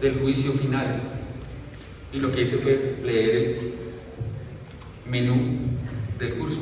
del 0.00 0.18
juicio 0.20 0.52
final? 0.52 1.00
Y 2.12 2.18
lo 2.18 2.32
que 2.32 2.42
hice 2.42 2.56
fue 2.58 2.96
leer 3.04 3.36
el 3.36 3.74
menú 5.06 5.36
del 6.18 6.34
curso. 6.34 6.60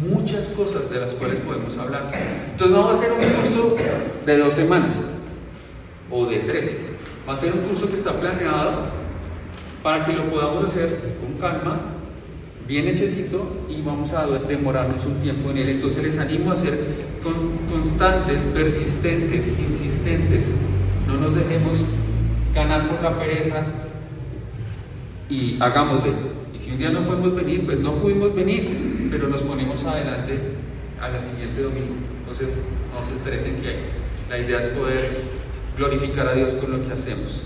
Muchas 0.00 0.48
cosas 0.48 0.90
de 0.90 1.00
las 1.00 1.10
cuales 1.12 1.36
podemos 1.38 1.76
hablar. 1.78 2.08
Entonces 2.50 2.76
no 2.76 2.84
va 2.84 2.92
a 2.92 2.96
ser 2.96 3.12
un 3.12 3.18
curso 3.18 3.76
de 4.26 4.38
dos 4.38 4.54
semanas 4.54 4.94
o 6.10 6.26
de 6.26 6.38
tres. 6.40 6.78
Va 7.28 7.34
a 7.34 7.36
ser 7.36 7.52
un 7.52 7.60
curso 7.60 7.88
que 7.88 7.94
está 7.94 8.18
planeado 8.18 9.04
para 9.82 10.04
que 10.04 10.14
lo 10.14 10.30
podamos 10.30 10.64
hacer 10.64 11.16
con 11.20 11.38
calma, 11.38 11.80
bien 12.66 12.88
hechecito 12.88 13.46
y 13.68 13.82
vamos 13.82 14.12
a 14.12 14.26
demorarnos 14.26 15.04
un 15.04 15.20
tiempo 15.20 15.50
en 15.50 15.58
él. 15.58 15.68
Entonces 15.68 16.02
les 16.02 16.18
animo 16.18 16.52
a 16.52 16.56
ser 16.56 16.78
constantes, 17.70 18.42
persistentes, 18.54 19.58
insistentes. 19.58 20.50
No 21.06 21.16
nos 21.16 21.34
dejemos 21.34 21.84
ganar 22.54 22.88
por 22.88 23.02
la 23.02 23.18
pereza 23.18 23.64
y 25.28 25.58
hagámosle. 25.60 26.12
Y 26.54 26.58
si 26.58 26.70
un 26.70 26.78
día 26.78 26.90
no 26.90 27.00
podemos 27.00 27.34
venir, 27.34 27.66
pues 27.66 27.78
no 27.80 27.94
pudimos 27.96 28.34
venir, 28.34 29.08
pero 29.10 29.28
nos 29.28 29.42
ponemos 29.42 29.84
adelante 29.84 30.38
a 31.00 31.08
la 31.08 31.20
siguiente 31.20 31.60
domingo. 31.60 31.94
Entonces, 32.20 32.56
no 32.92 33.06
se 33.06 33.14
estresen 33.14 33.60
que 33.60 33.74
la 34.30 34.38
idea 34.38 34.60
es 34.60 34.68
poder 34.68 35.00
glorificar 35.76 36.28
a 36.28 36.34
Dios 36.34 36.52
con 36.54 36.70
lo 36.70 36.86
que 36.86 36.92
hacemos. 36.92 37.42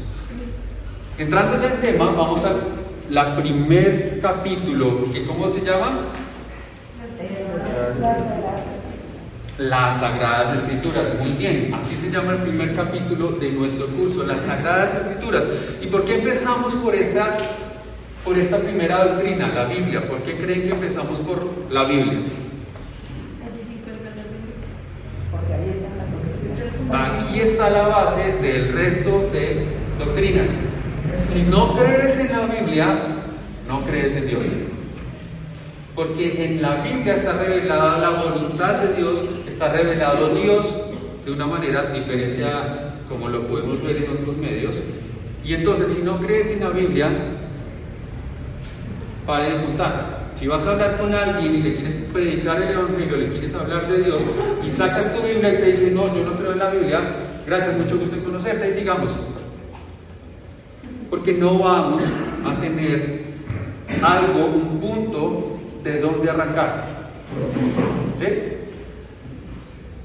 Entrando 1.19 1.61
ya 1.61 1.75
en 1.75 1.81
tema, 1.81 2.13
vamos 2.13 2.45
al 2.45 2.78
la 3.11 3.37
primer 3.37 4.21
capítulo, 4.21 5.11
que 5.13 5.25
¿cómo 5.25 5.51
se 5.51 5.61
llama? 5.61 6.01
Las 9.59 10.01
Sagradas 10.01 10.55
Escrituras. 10.57 11.05
Muy 11.21 11.33
bien, 11.33 11.75
así 11.75 11.97
se 11.97 12.11
llama 12.11 12.33
el 12.33 12.39
primer 12.39 12.77
capítulo 12.77 13.33
de 13.33 13.53
nuestro 13.53 13.87
curso, 13.87 14.25
las 14.25 14.43
Sagradas 14.43 14.95
Escrituras. 14.95 15.47
¿Y 15.81 15.87
por 15.87 16.05
qué 16.05 16.17
empezamos 16.17 16.75
por 16.75 16.95
esta, 16.95 17.37
por 18.25 18.39
esta 18.39 18.59
primera 18.59 19.05
doctrina, 19.05 19.49
la 19.55 19.65
Biblia? 19.65 20.07
¿Por 20.07 20.19
qué 20.19 20.35
creen 20.35 20.63
que 20.63 20.71
empezamos 20.71 21.19
por 21.21 21.51
la 21.71 21.85
Biblia? 21.85 22.21
Aquí 26.91 27.41
está 27.41 27.69
la 27.71 27.89
base 27.89 28.33
del 28.41 28.73
resto 28.73 29.29
de 29.33 29.67
doctrinas. 29.99 30.68
Si 31.39 31.45
no 31.45 31.73
crees 31.77 32.19
en 32.19 32.33
la 32.33 32.47
Biblia, 32.47 32.89
no 33.69 33.83
crees 33.83 34.17
en 34.17 34.27
Dios. 34.27 34.45
Porque 35.95 36.45
en 36.45 36.61
la 36.61 36.83
Biblia 36.83 37.15
está 37.15 37.35
revelada 37.35 37.99
la 37.99 38.11
voluntad 38.11 38.81
de 38.81 38.97
Dios, 38.97 39.25
está 39.47 39.71
revelado 39.71 40.35
Dios 40.35 40.67
de 41.25 41.31
una 41.31 41.47
manera 41.47 41.93
diferente 41.93 42.45
a 42.45 42.95
como 43.09 43.29
lo 43.29 43.43
podemos 43.43 43.81
ver 43.85 43.99
en 43.99 44.11
otros 44.11 44.37
medios. 44.37 44.75
Y 45.45 45.55
entonces, 45.55 45.91
si 45.91 46.03
no 46.03 46.19
crees 46.19 46.51
en 46.51 46.59
la 46.59 46.71
Biblia, 46.71 47.09
para 49.25 49.45
de 49.45 49.65
contar. 49.65 50.33
Si 50.41 50.49
vas 50.49 50.67
a 50.67 50.73
hablar 50.73 50.99
con 50.99 51.15
alguien 51.15 51.55
y 51.55 51.63
le 51.63 51.77
quieres 51.77 51.95
predicar 52.13 52.61
el 52.63 52.73
Evangelio, 52.73 53.17
le 53.17 53.29
quieres 53.29 53.55
hablar 53.55 53.89
de 53.89 54.03
Dios 54.03 54.23
y 54.67 54.73
sacas 54.73 55.15
tu 55.15 55.23
Biblia 55.23 55.55
y 55.55 55.57
te 55.59 55.65
dice, 55.67 55.93
no, 55.93 56.13
yo 56.13 56.25
no 56.25 56.37
creo 56.37 56.53
en 56.55 56.59
la 56.59 56.71
Biblia, 56.71 57.01
gracias, 57.47 57.77
mucho 57.77 57.97
gusto 57.97 58.17
en 58.17 58.23
conocerte 58.23 58.69
y 58.69 58.73
sigamos. 58.73 59.13
Porque 61.11 61.33
no 61.33 61.59
vamos 61.59 62.03
a 62.45 62.55
tener 62.61 63.23
algo, 64.03 64.47
un 64.47 64.79
punto 64.81 65.59
de 65.83 66.01
dónde 66.01 66.31
arrancar. 66.31 66.85
¿Sí? 68.19 68.27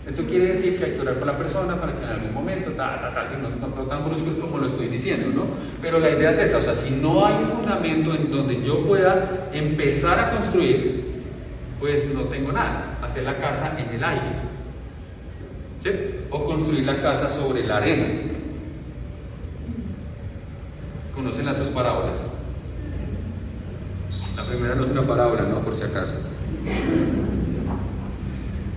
Eso 0.10 0.24
quiere 0.25 0.48
decir 0.48 0.77
que 0.77 0.86
hay 0.86 0.91
que 0.91 1.00
orar 1.01 1.15
por 1.15 1.27
la 1.27 1.38
persona 1.38 1.79
para 1.79 1.93
que 1.93 2.03
en 2.03 2.10
algún 2.10 2.33
momento, 2.33 2.72
ta, 2.72 3.00
ta, 3.01 3.13
ta, 3.13 3.27
si 3.27 3.36
no, 3.41 3.50
no- 3.50 3.74
no 3.74 3.83
tan 3.83 4.03
como 4.03 4.57
lo 4.57 4.67
estoy 4.67 4.88
diciendo, 4.88 5.29
¿no? 5.33 5.43
Pero 5.81 5.98
la 6.00 6.10
idea 6.12 6.31
es 6.31 6.39
esa, 6.39 6.57
o 6.57 6.62
sea, 6.62 6.74
si 6.74 6.91
no 6.91 7.25
hay 7.25 7.36
un 7.36 7.57
fundamento 7.57 8.13
en 8.13 8.29
donde 8.29 8.62
yo 8.62 8.86
pueda 8.86 9.48
empezar 9.53 10.19
a 10.19 10.31
construir, 10.31 11.03
pues 11.79 12.05
no 12.13 12.22
tengo 12.24 12.51
nada. 12.51 12.98
Hacer 13.01 13.24
la 13.24 13.36
casa 13.38 13.77
en 13.79 13.95
el 13.95 14.03
aire. 14.03 14.25
¿Sí? 15.83 15.89
O 16.29 16.43
construir 16.45 16.86
la 16.86 17.01
casa 17.01 17.29
sobre 17.29 17.65
la 17.65 17.77
arena. 17.77 18.05
¿Conocen 21.15 21.46
las 21.46 21.58
dos 21.58 21.67
parábolas? 21.70 22.17
La 24.36 24.48
primera 24.48 24.75
no 24.75 24.86
es 24.86 24.91
una 24.91 25.03
parábola, 25.03 25.43
¿no? 25.43 25.60
Por 25.60 25.77
si 25.77 25.84
acaso. 25.84 26.13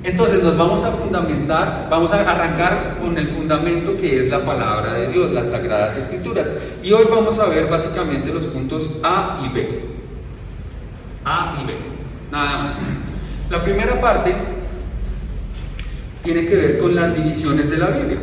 Entonces 0.02 0.42
nos 0.42 0.56
vamos 0.56 0.84
a 0.84 0.92
fundamentar, 0.92 1.88
vamos 1.90 2.12
a 2.12 2.20
arrancar 2.20 2.98
con 3.00 3.18
el 3.18 3.26
fundamento 3.26 3.96
que 3.96 4.20
es 4.20 4.30
la 4.30 4.44
palabra 4.44 4.92
de 4.92 5.08
Dios, 5.08 5.32
las 5.32 5.48
sagradas 5.48 5.96
escrituras. 5.96 6.54
Y 6.82 6.92
hoy 6.92 7.06
vamos 7.10 7.38
a 7.38 7.46
ver 7.46 7.68
básicamente 7.68 8.32
los 8.32 8.44
puntos 8.44 8.88
A 9.02 9.42
y 9.44 9.52
B. 9.52 9.84
A 11.24 11.58
y 11.60 11.66
B, 11.66 11.72
nada 12.30 12.64
más. 12.64 12.74
La 13.50 13.64
primera 13.64 14.00
parte 14.00 14.32
tiene 16.22 16.46
que 16.46 16.54
ver 16.54 16.78
con 16.78 16.94
las 16.94 17.14
divisiones 17.16 17.68
de 17.68 17.78
la 17.78 17.86
Biblia. 17.88 18.18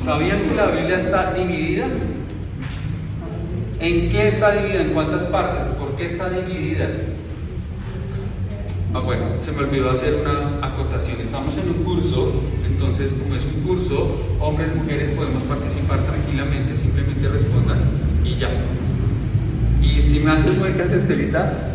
¿Sabían 0.00 0.48
que 0.48 0.54
la 0.54 0.66
Biblia 0.66 0.98
está 0.98 1.32
dividida? 1.32 1.86
¿En 3.80 4.10
qué 4.10 4.28
está 4.28 4.52
dividida? 4.52 4.82
¿En 4.82 4.92
cuántas 4.92 5.24
partes? 5.24 5.62
¿Por 5.78 5.96
qué 5.96 6.04
está 6.04 6.28
dividida? 6.28 6.86
Ah, 8.92 8.98
bueno, 8.98 9.24
se 9.38 9.52
me 9.52 9.60
olvidó 9.60 9.90
hacer 9.90 10.16
una 10.16 10.66
acotación. 10.66 11.18
Estamos 11.18 11.56
en 11.56 11.70
un 11.70 11.84
curso, 11.84 12.42
entonces 12.66 13.14
como 13.14 13.36
es 13.36 13.44
un 13.44 13.62
curso, 13.62 14.20
hombres, 14.38 14.74
mujeres 14.74 15.10
podemos 15.10 15.42
participar 15.44 16.04
tranquilamente, 16.04 16.76
simplemente 16.76 17.26
respondan 17.28 17.78
y 18.22 18.36
ya. 18.36 18.50
Y 19.80 20.02
si 20.02 20.20
me 20.20 20.32
haces 20.32 20.58
muecas, 20.58 20.92
Estelita, 20.92 21.70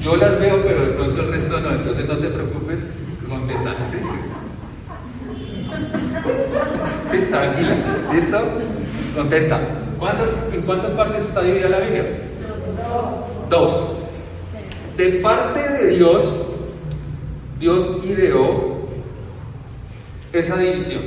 yo 0.00 0.16
las 0.16 0.38
veo, 0.38 0.62
pero 0.62 0.80
de 0.82 0.92
pronto 0.92 1.22
el 1.22 1.28
resto 1.28 1.58
no, 1.58 1.70
entonces 1.72 2.06
no 2.06 2.18
te 2.18 2.28
preocupes, 2.28 2.86
contesta. 3.28 3.74
¿sí? 3.90 3.98
Sí, 7.10 7.18
tranquila. 7.30 7.76
¿Listo? 8.14 8.44
Contesta. 9.16 9.87
¿Cuántas- 9.98 10.28
¿En 10.52 10.62
cuántas 10.62 10.90
partes 10.92 11.24
está 11.24 11.42
dividida 11.42 11.68
la 11.70 11.78
Biblia? 11.80 12.04
Dos. 13.50 13.82
De 14.96 15.08
parte 15.20 15.60
de 15.60 15.86
Dios, 15.96 16.34
Dios 17.58 18.04
ideó 18.04 18.88
esa 20.32 20.56
división. 20.58 21.02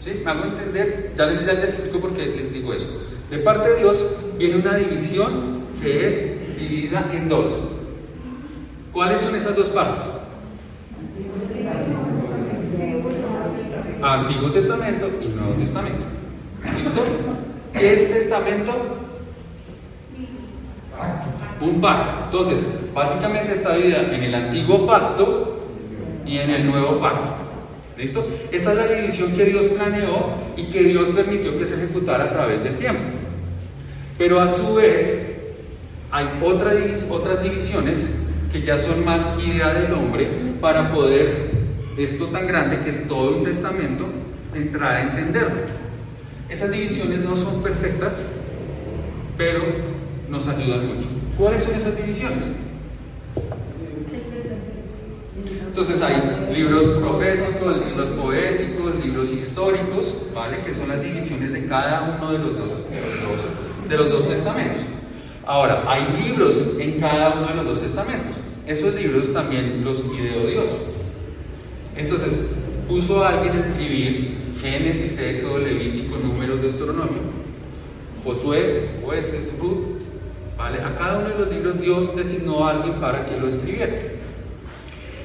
¿Sí? 0.00 0.22
¿Me 0.24 0.30
hago 0.30 0.44
entender? 0.44 1.12
Ya 1.16 1.26
les, 1.26 1.44
ya 1.44 1.52
les 1.52 1.64
explico 1.64 2.00
por 2.00 2.12
qué 2.14 2.26
les 2.26 2.52
digo 2.52 2.72
eso. 2.72 2.88
De 3.30 3.38
parte 3.38 3.70
de 3.70 3.78
Dios 3.80 4.04
viene 4.38 4.56
una 4.56 4.76
división 4.76 5.60
que 5.82 6.08
es 6.08 6.56
dividida 6.58 7.10
en 7.12 7.28
dos. 7.28 7.48
¿Cuáles 8.92 9.20
son 9.20 9.34
esas 9.36 9.54
dos 9.54 9.68
partes? 9.68 10.06
Antiguo 14.02 14.50
Testamento 14.50 15.10
y 15.20 15.28
Nuevo 15.28 15.52
Testamento. 15.54 15.98
¿Listo? 16.76 17.02
¿Qué 17.72 17.94
es 17.94 18.12
testamento? 18.12 18.72
Un 21.60 21.80
pacto. 21.80 22.24
Entonces, 22.26 22.66
básicamente 22.94 23.52
está 23.52 23.74
dividida 23.76 24.02
en 24.14 24.22
el 24.22 24.34
antiguo 24.34 24.86
pacto 24.86 25.66
y 26.26 26.38
en 26.38 26.50
el 26.50 26.66
nuevo 26.66 27.00
pacto. 27.00 27.34
¿Listo? 27.96 28.26
Esa 28.50 28.72
es 28.72 28.78
la 28.78 28.86
división 28.86 29.32
que 29.32 29.44
Dios 29.44 29.66
planeó 29.66 30.34
y 30.56 30.70
que 30.70 30.82
Dios 30.84 31.10
permitió 31.10 31.58
que 31.58 31.66
se 31.66 31.74
ejecutara 31.74 32.24
a 32.24 32.32
través 32.32 32.64
del 32.64 32.76
tiempo. 32.78 33.02
Pero 34.16 34.40
a 34.40 34.48
su 34.48 34.74
vez, 34.74 35.26
hay 36.10 36.26
otra 36.42 36.72
divis- 36.74 37.06
otras 37.10 37.42
divisiones 37.42 38.08
que 38.52 38.62
ya 38.62 38.78
son 38.78 39.04
más 39.04 39.24
idea 39.38 39.72
del 39.74 39.92
hombre 39.92 40.28
para 40.60 40.92
poder, 40.92 41.50
esto 41.96 42.26
tan 42.26 42.46
grande 42.46 42.78
que 42.80 42.90
es 42.90 43.06
todo 43.06 43.36
un 43.36 43.44
testamento, 43.44 44.06
entrar 44.54 44.96
a 44.96 45.02
entenderlo. 45.02 45.60
Esas 46.50 46.70
divisiones 46.72 47.20
no 47.20 47.36
son 47.36 47.62
perfectas, 47.62 48.20
pero 49.38 49.62
nos 50.28 50.46
ayudan 50.48 50.86
mucho. 50.88 51.08
¿Cuáles 51.38 51.62
son 51.64 51.74
esas 51.74 51.96
divisiones? 51.96 52.44
Entonces 55.66 56.02
hay 56.02 56.52
libros 56.54 56.84
proféticos, 57.00 57.86
libros 57.86 58.08
poéticos, 58.10 59.04
libros 59.04 59.30
históricos, 59.32 60.14
¿vale? 60.34 60.58
Que 60.66 60.74
son 60.74 60.88
las 60.88 61.00
divisiones 61.00 61.52
de 61.52 61.66
cada 61.66 62.16
uno 62.18 62.32
de 62.32 62.38
los 62.38 62.58
dos, 62.58 62.72
de 63.88 63.96
los 63.96 64.10
dos- 64.10 64.28
testamentos. 64.28 64.82
Ahora, 65.46 65.84
hay 65.86 66.06
libros 66.22 66.72
en 66.78 67.00
cada 67.00 67.34
uno 67.34 67.48
de 67.48 67.54
los 67.54 67.66
dos 67.66 67.80
testamentos. 67.80 68.36
Esos 68.66 68.94
libros 68.94 69.32
también 69.32 69.82
los 69.84 69.98
ideó 70.00 70.46
Dios. 70.46 70.70
Entonces, 71.96 72.40
puso 72.88 73.24
a 73.24 73.30
alguien 73.30 73.54
a 73.56 73.60
escribir 73.60 74.36
Génesis, 74.60 75.18
Éxodo, 75.18 75.58
Levítico, 75.58 76.16
Números, 76.18 76.60
Deuteronomio, 76.60 77.20
Josué, 78.24 78.90
Jueces, 79.02 79.50
Ruth, 79.58 80.02
¿vale? 80.56 80.80
A 80.80 80.96
cada 80.96 81.18
uno 81.18 81.28
de 81.30 81.38
los 81.38 81.50
libros 81.50 81.80
Dios 81.80 82.16
designó 82.16 82.66
a 82.66 82.72
alguien 82.72 83.00
para 83.00 83.26
que 83.26 83.38
lo 83.38 83.48
escribiera. 83.48 83.94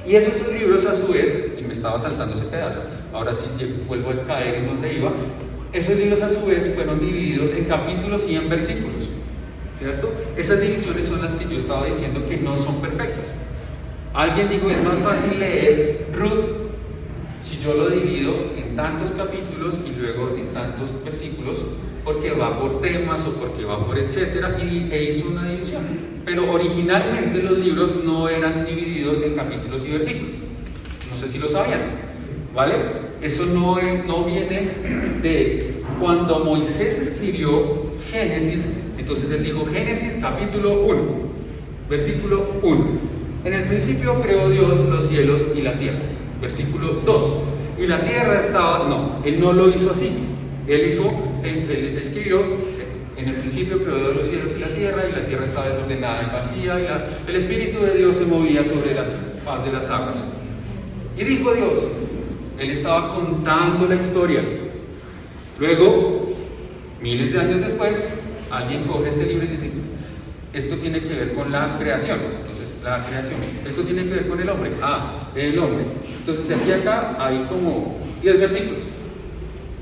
Y 0.07 0.15
esos 0.15 0.51
libros 0.53 0.85
a 0.85 0.95
su 0.95 1.11
vez, 1.11 1.55
y 1.57 1.63
me 1.63 1.73
estaba 1.73 1.97
saltando 1.97 2.35
ese 2.35 2.45
pedazo, 2.45 2.79
ahora 3.11 3.33
sí 3.33 3.47
vuelvo 3.87 4.11
a 4.11 4.23
caer 4.25 4.55
en 4.55 4.67
donde 4.67 4.93
iba, 4.93 5.11
esos 5.73 5.97
libros 5.97 6.21
a 6.21 6.29
su 6.29 6.45
vez 6.45 6.73
fueron 6.73 6.99
divididos 6.99 7.51
en 7.51 7.65
capítulos 7.65 8.25
y 8.29 8.35
en 8.35 8.47
versículos, 8.47 9.09
¿cierto? 9.77 10.13
Esas 10.37 10.61
divisiones 10.61 11.07
son 11.07 11.21
las 11.21 11.33
que 11.33 11.45
yo 11.45 11.57
estaba 11.57 11.85
diciendo 11.85 12.25
que 12.29 12.37
no 12.37 12.55
son 12.55 12.79
perfectas. 12.81 13.25
Alguien 14.13 14.49
dijo, 14.49 14.69
es 14.69 14.81
más 14.81 14.99
fácil 14.99 15.37
leer 15.39 16.07
Ruth 16.13 16.64
yo 17.65 17.73
lo 17.73 17.89
divido 17.89 18.33
en 18.55 18.75
tantos 18.75 19.11
capítulos 19.11 19.75
y 19.85 19.99
luego 19.99 20.35
en 20.37 20.53
tantos 20.53 20.89
versículos, 21.03 21.57
porque 22.03 22.31
va 22.31 22.59
por 22.59 22.79
temas 22.79 23.25
o 23.25 23.31
porque 23.31 23.65
va 23.65 23.83
por 23.83 23.97
etcétera, 23.97 24.57
y 24.61 24.87
e 24.91 25.11
hizo 25.11 25.29
una 25.29 25.49
división. 25.49 25.81
Pero 26.23 26.51
originalmente 26.51 27.41
los 27.41 27.57
libros 27.57 27.95
no 28.03 28.29
eran 28.29 28.65
divididos 28.65 29.21
en 29.23 29.35
capítulos 29.35 29.83
y 29.85 29.91
versículos. 29.91 30.35
No 31.09 31.17
sé 31.17 31.27
si 31.27 31.39
lo 31.39 31.47
sabían, 31.47 31.81
¿vale? 32.53 32.75
Eso 33.21 33.45
no, 33.47 33.77
no 34.05 34.23
viene 34.25 34.69
de 35.23 35.81
cuando 35.99 36.39
Moisés 36.39 36.99
escribió 36.99 37.93
Génesis, 38.11 38.65
entonces 38.97 39.31
él 39.31 39.43
dijo 39.43 39.65
Génesis 39.65 40.19
capítulo 40.21 40.81
1, 40.81 41.01
versículo 41.89 42.47
1. 42.61 42.85
En 43.45 43.53
el 43.53 43.63
principio 43.65 44.21
creó 44.21 44.49
Dios 44.49 44.85
los 44.89 45.07
cielos 45.07 45.43
y 45.55 45.61
la 45.61 45.77
tierra. 45.77 45.99
Versículo 46.41 47.01
2. 47.05 47.54
Y 47.77 47.87
la 47.87 48.03
tierra 48.03 48.39
estaba, 48.39 48.87
no, 48.87 49.21
él 49.25 49.39
no 49.39 49.53
lo 49.53 49.69
hizo 49.69 49.91
así. 49.91 50.11
Él 50.67 50.91
dijo, 50.91 51.11
él, 51.43 51.97
escribió, 52.01 52.41
en 53.17 53.29
el 53.29 53.35
principio 53.35 53.83
creó 53.83 54.13
los 54.13 54.27
cielos 54.27 54.51
y 54.55 54.59
la 54.59 54.67
tierra, 54.67 55.03
y 55.09 55.11
la 55.13 55.25
tierra 55.25 55.45
estaba 55.45 55.69
desordenada 55.69 56.23
y 56.23 56.33
vacía, 56.33 56.79
y 56.79 57.29
el 57.29 57.35
Espíritu 57.35 57.81
de 57.81 57.97
Dios 57.97 58.15
se 58.15 58.25
movía 58.25 58.63
sobre 58.63 58.95
las 58.95 59.11
de 59.63 59.71
las 59.71 59.89
aguas. 59.89 60.23
Y 61.17 61.23
dijo 61.23 61.53
Dios, 61.53 61.87
él 62.59 62.71
estaba 62.71 63.13
contando 63.13 63.87
la 63.87 63.95
historia. 63.95 64.41
Luego, 65.59 66.33
miles 67.01 67.31
de 67.31 67.39
años 67.39 67.61
después, 67.61 68.03
alguien 68.51 68.83
coge 68.83 69.09
ese 69.09 69.27
libro 69.27 69.45
y 69.45 69.49
dice, 69.49 69.71
esto 70.53 70.75
tiene 70.77 71.01
que 71.01 71.13
ver 71.13 71.33
con 71.35 71.51
la 71.51 71.77
creación. 71.77 72.17
La 72.85 73.03
creación. 73.03 73.39
Esto 73.67 73.81
tiene 73.81 74.03
que 74.03 74.11
ver 74.11 74.27
con 74.27 74.39
el 74.39 74.47
hombre. 74.47 74.73
Ah, 74.79 75.13
el 75.33 75.57
hombre. 75.57 75.85
Entonces, 76.19 76.47
de 76.47 76.53
aquí 76.53 76.71
a 76.71 76.75
acá 76.75 77.15
hay 77.17 77.43
como 77.49 77.97
10 78.21 78.39
versículos. 78.39 78.83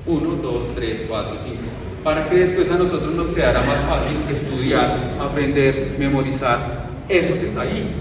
1, 0.06 0.36
2, 0.42 0.64
3, 0.74 1.02
4, 1.10 1.38
5. 1.44 1.58
Para 2.02 2.30
que 2.30 2.36
después 2.38 2.72
a 2.72 2.78
nosotros 2.78 3.14
nos 3.14 3.28
quedara 3.28 3.62
más 3.64 3.82
fácil 3.90 4.16
estudiar, 4.32 5.16
aprender, 5.20 5.98
memorizar 6.00 6.86
eso 7.10 7.34
que 7.34 7.44
está 7.44 7.64
ahí. 7.64 7.94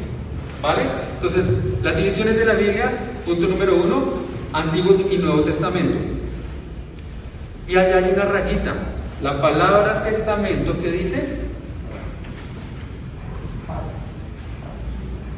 ¿Vale? 0.62 0.82
Entonces, 1.16 1.46
las 1.82 1.96
divisiones 1.96 2.36
de 2.36 2.44
la 2.44 2.54
Biblia, 2.54 2.92
punto 3.26 3.48
número 3.48 3.74
uno, 3.74 4.04
Antiguo 4.52 4.96
y 5.10 5.18
Nuevo 5.18 5.40
Testamento. 5.40 5.98
Y 7.66 7.76
allá 7.76 7.96
hay 7.96 8.12
una 8.14 8.26
rayita. 8.26 8.74
La 9.20 9.42
palabra 9.42 10.04
testamento 10.04 10.80
que 10.80 10.92
dice. 10.92 11.51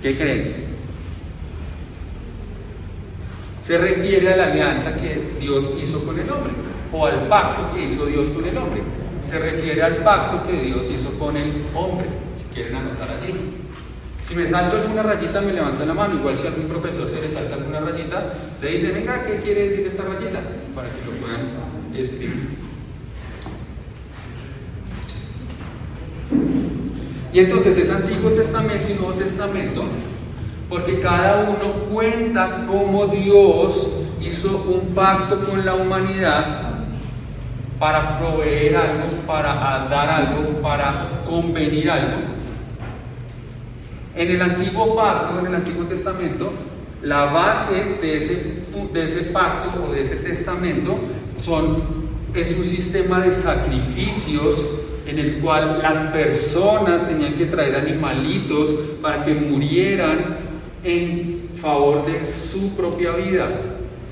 ¿Qué 0.04 0.18
creen? 0.18 0.52
Se 3.62 3.78
refiere 3.78 4.34
a 4.34 4.36
la 4.36 4.46
alianza 4.48 4.94
que 4.96 5.32
Dios 5.40 5.70
hizo 5.82 6.04
con 6.04 6.20
el 6.20 6.28
hombre 6.30 6.52
o 6.92 7.06
al 7.06 7.26
pacto 7.26 7.74
que 7.74 7.86
hizo 7.86 8.04
Dios 8.04 8.28
con 8.28 8.46
el 8.46 8.58
hombre. 8.58 8.82
Se 9.26 9.38
refiere 9.38 9.82
al 9.82 9.96
pacto 10.04 10.46
que 10.46 10.60
Dios 10.60 10.84
hizo 10.94 11.18
con 11.18 11.34
el 11.34 11.50
hombre. 11.74 12.04
Si 12.36 12.54
quieren 12.54 12.76
anotar 12.76 13.08
allí. 13.12 13.32
Si 14.28 14.36
me 14.36 14.46
salto 14.46 14.76
alguna 14.76 15.04
rayita, 15.04 15.40
me 15.40 15.54
levantan 15.54 15.88
la 15.88 15.94
mano. 15.94 16.16
Igual 16.16 16.36
si 16.36 16.48
algún 16.48 16.68
profesor 16.68 17.10
se 17.10 17.22
le 17.22 17.32
salta 17.32 17.54
alguna 17.54 17.80
rayita, 17.80 18.34
le 18.60 18.70
dice, 18.72 18.92
venga, 18.92 19.24
¿qué 19.24 19.36
quiere 19.36 19.70
decir 19.70 19.86
esta 19.86 20.02
rayita? 20.02 20.40
Para 20.74 20.88
que 20.90 21.06
lo 21.06 21.12
puedan 21.12 21.96
escribir. 21.96 22.63
Y 27.34 27.40
entonces 27.40 27.76
es 27.78 27.90
Antiguo 27.90 28.30
Testamento 28.30 28.88
y 28.88 28.94
Nuevo 28.94 29.12
Testamento, 29.14 29.82
porque 30.68 31.00
cada 31.00 31.50
uno 31.50 31.90
cuenta 31.92 32.64
cómo 32.64 33.08
Dios 33.08 33.90
hizo 34.22 34.56
un 34.58 34.94
pacto 34.94 35.44
con 35.44 35.66
la 35.66 35.74
humanidad 35.74 36.74
para 37.80 38.20
proveer 38.20 38.76
algo, 38.76 39.06
para 39.26 39.88
dar 39.90 40.08
algo, 40.08 40.62
para 40.62 41.24
convenir 41.28 41.90
algo. 41.90 42.18
En 44.14 44.30
el 44.30 44.40
antiguo 44.40 44.94
pacto, 44.94 45.40
en 45.40 45.46
el 45.46 45.54
Antiguo 45.56 45.86
Testamento, 45.86 46.52
la 47.02 47.24
base 47.24 47.98
de 48.00 48.18
ese, 48.18 48.64
de 48.92 49.04
ese 49.04 49.22
pacto 49.32 49.84
o 49.84 49.92
de 49.92 50.02
ese 50.02 50.16
testamento 50.16 51.00
son, 51.36 51.82
es 52.32 52.56
un 52.56 52.64
sistema 52.64 53.18
de 53.18 53.32
sacrificios 53.32 54.83
en 55.06 55.18
el 55.18 55.40
cual 55.40 55.80
las 55.82 55.98
personas 56.12 57.06
tenían 57.06 57.34
que 57.34 57.46
traer 57.46 57.76
animalitos 57.76 58.70
para 59.02 59.22
que 59.22 59.34
murieran 59.34 60.38
en 60.82 61.48
favor 61.60 62.06
de 62.06 62.26
su 62.26 62.70
propia 62.70 63.12
vida. 63.12 63.48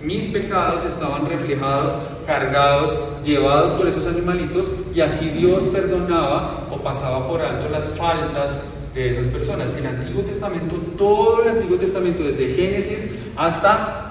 Mis 0.03 0.27
pecados 0.27 0.85
estaban 0.85 1.27
reflejados, 1.27 1.93
cargados, 2.27 2.99
llevados 3.25 3.73
por 3.73 3.87
esos 3.87 4.07
animalitos 4.07 4.71
y 4.95 5.01
así 5.01 5.29
Dios 5.31 5.63
perdonaba 5.73 6.69
o 6.71 6.79
pasaba 6.79 7.29
por 7.29 7.41
alto 7.41 7.69
las 7.69 7.87
faltas 7.91 8.59
de 8.95 9.11
esas 9.11 9.27
personas. 9.29 9.73
En 9.77 9.87
el 9.87 9.97
Antiguo 9.97 10.23
Testamento, 10.23 10.77
todo 10.99 11.43
el 11.43 11.51
Antiguo 11.51 11.77
Testamento, 11.77 12.25
desde 12.25 12.55
Génesis 12.55 13.11
hasta 13.37 14.09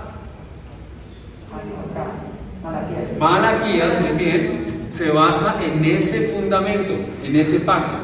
Malaquías, 3.20 4.02
muy 4.02 4.24
bien, 4.24 4.71
se 4.92 5.10
basa 5.10 5.58
en 5.64 5.84
ese 5.86 6.30
fundamento, 6.30 6.94
en 7.24 7.36
ese 7.36 7.62
pacto. 7.62 7.98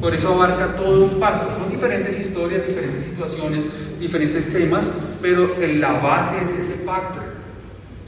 Por 0.00 0.14
eso 0.14 0.34
abarca 0.34 0.76
todo 0.76 1.04
un 1.04 1.20
pacto. 1.20 1.54
Son 1.54 1.70
diferentes 1.70 2.18
historias, 2.18 2.66
diferentes 2.66 3.04
situaciones, 3.04 3.64
diferentes 3.98 4.52
temas, 4.52 4.88
pero 5.20 5.56
en 5.60 5.80
la 5.80 5.92
base 5.92 6.36
es 6.44 6.50
ese 6.50 6.82
pacto 6.84 7.20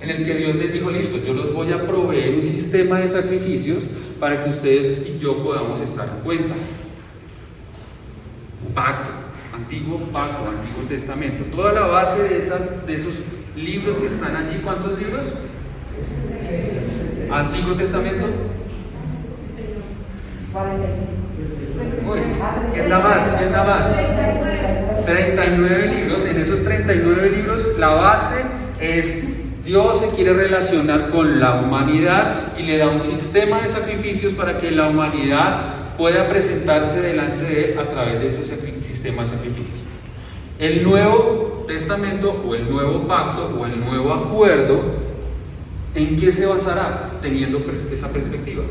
en 0.05 0.11
el 0.11 0.25
que 0.25 0.35
Dios 0.35 0.57
les 0.57 0.73
dijo, 0.73 0.91
listo, 0.91 1.19
yo 1.25 1.33
los 1.33 1.53
voy 1.53 1.73
a 1.73 1.87
proveer 1.87 2.35
un 2.35 2.43
sistema 2.43 3.01
de 3.01 3.09
sacrificios 3.09 3.85
para 4.21 4.45
que 4.45 4.51
ustedes 4.51 5.03
y 5.07 5.19
yo 5.19 5.43
podamos 5.43 5.81
estar 5.81 6.09
en 6.09 6.25
cuentas. 6.25 6.59
Pacto, 8.75 9.11
antiguo 9.55 9.99
pacto, 10.13 10.49
antiguo 10.49 10.89
testamento. 10.89 11.45
Toda 11.55 11.73
la 11.73 11.87
base 11.87 12.23
de, 12.23 12.41
de 12.87 12.95
esos 12.95 13.23
libros 13.57 13.97
que 13.99 14.07
están 14.07 14.37
allí, 14.37 14.61
¿cuántos 14.63 14.99
libros? 14.99 15.33
Antiguo 17.35 17.75
Testamento. 17.75 18.27
¿Quién 22.73 22.89
da 22.89 22.99
más? 23.01 23.35
¿Quién 23.39 23.53
da 23.53 23.65
más? 23.65 23.93
39 25.05 25.87
libros. 25.89 26.27
En 26.27 26.41
esos 26.41 26.63
39 26.63 27.31
libros 27.31 27.77
la 27.79 27.89
base 27.89 28.43
es 28.81 29.25
Dios 29.65 29.99
se 29.99 30.09
quiere 30.11 30.35
relacionar 30.35 31.11
con 31.11 31.41
la 31.41 31.61
humanidad 31.61 32.53
y 32.59 32.63
le 32.63 32.77
da 32.77 32.89
un 32.89 33.01
sistema 33.01 33.63
de 33.63 33.69
sacrificios 33.69 34.35
para 34.35 34.59
que 34.59 34.71
la 34.71 34.89
humanidad 34.89 35.97
pueda 35.97 36.29
presentarse 36.29 37.01
delante 37.01 37.45
de 37.45 37.73
él 37.73 37.79
a 37.79 37.89
través 37.89 38.21
de 38.21 38.27
ese 38.27 38.45
sistema 38.83 39.23
de 39.23 39.29
sacrificios. 39.29 39.79
El 40.59 40.85
Nuevo 40.85 41.65
Testamento 41.67 42.31
o 42.47 42.55
el 42.55 42.71
Nuevo 42.71 43.09
Pacto 43.09 43.57
o 43.59 43.67
el 43.67 43.81
Nuevo 43.81 44.13
Acuerdo, 44.13 44.83
¿en 45.95 46.19
qué 46.19 46.33
se 46.33 46.47
basará 46.47 47.13
teniendo 47.23 47.59
esa 47.91 48.09
perspectiva? 48.09 48.65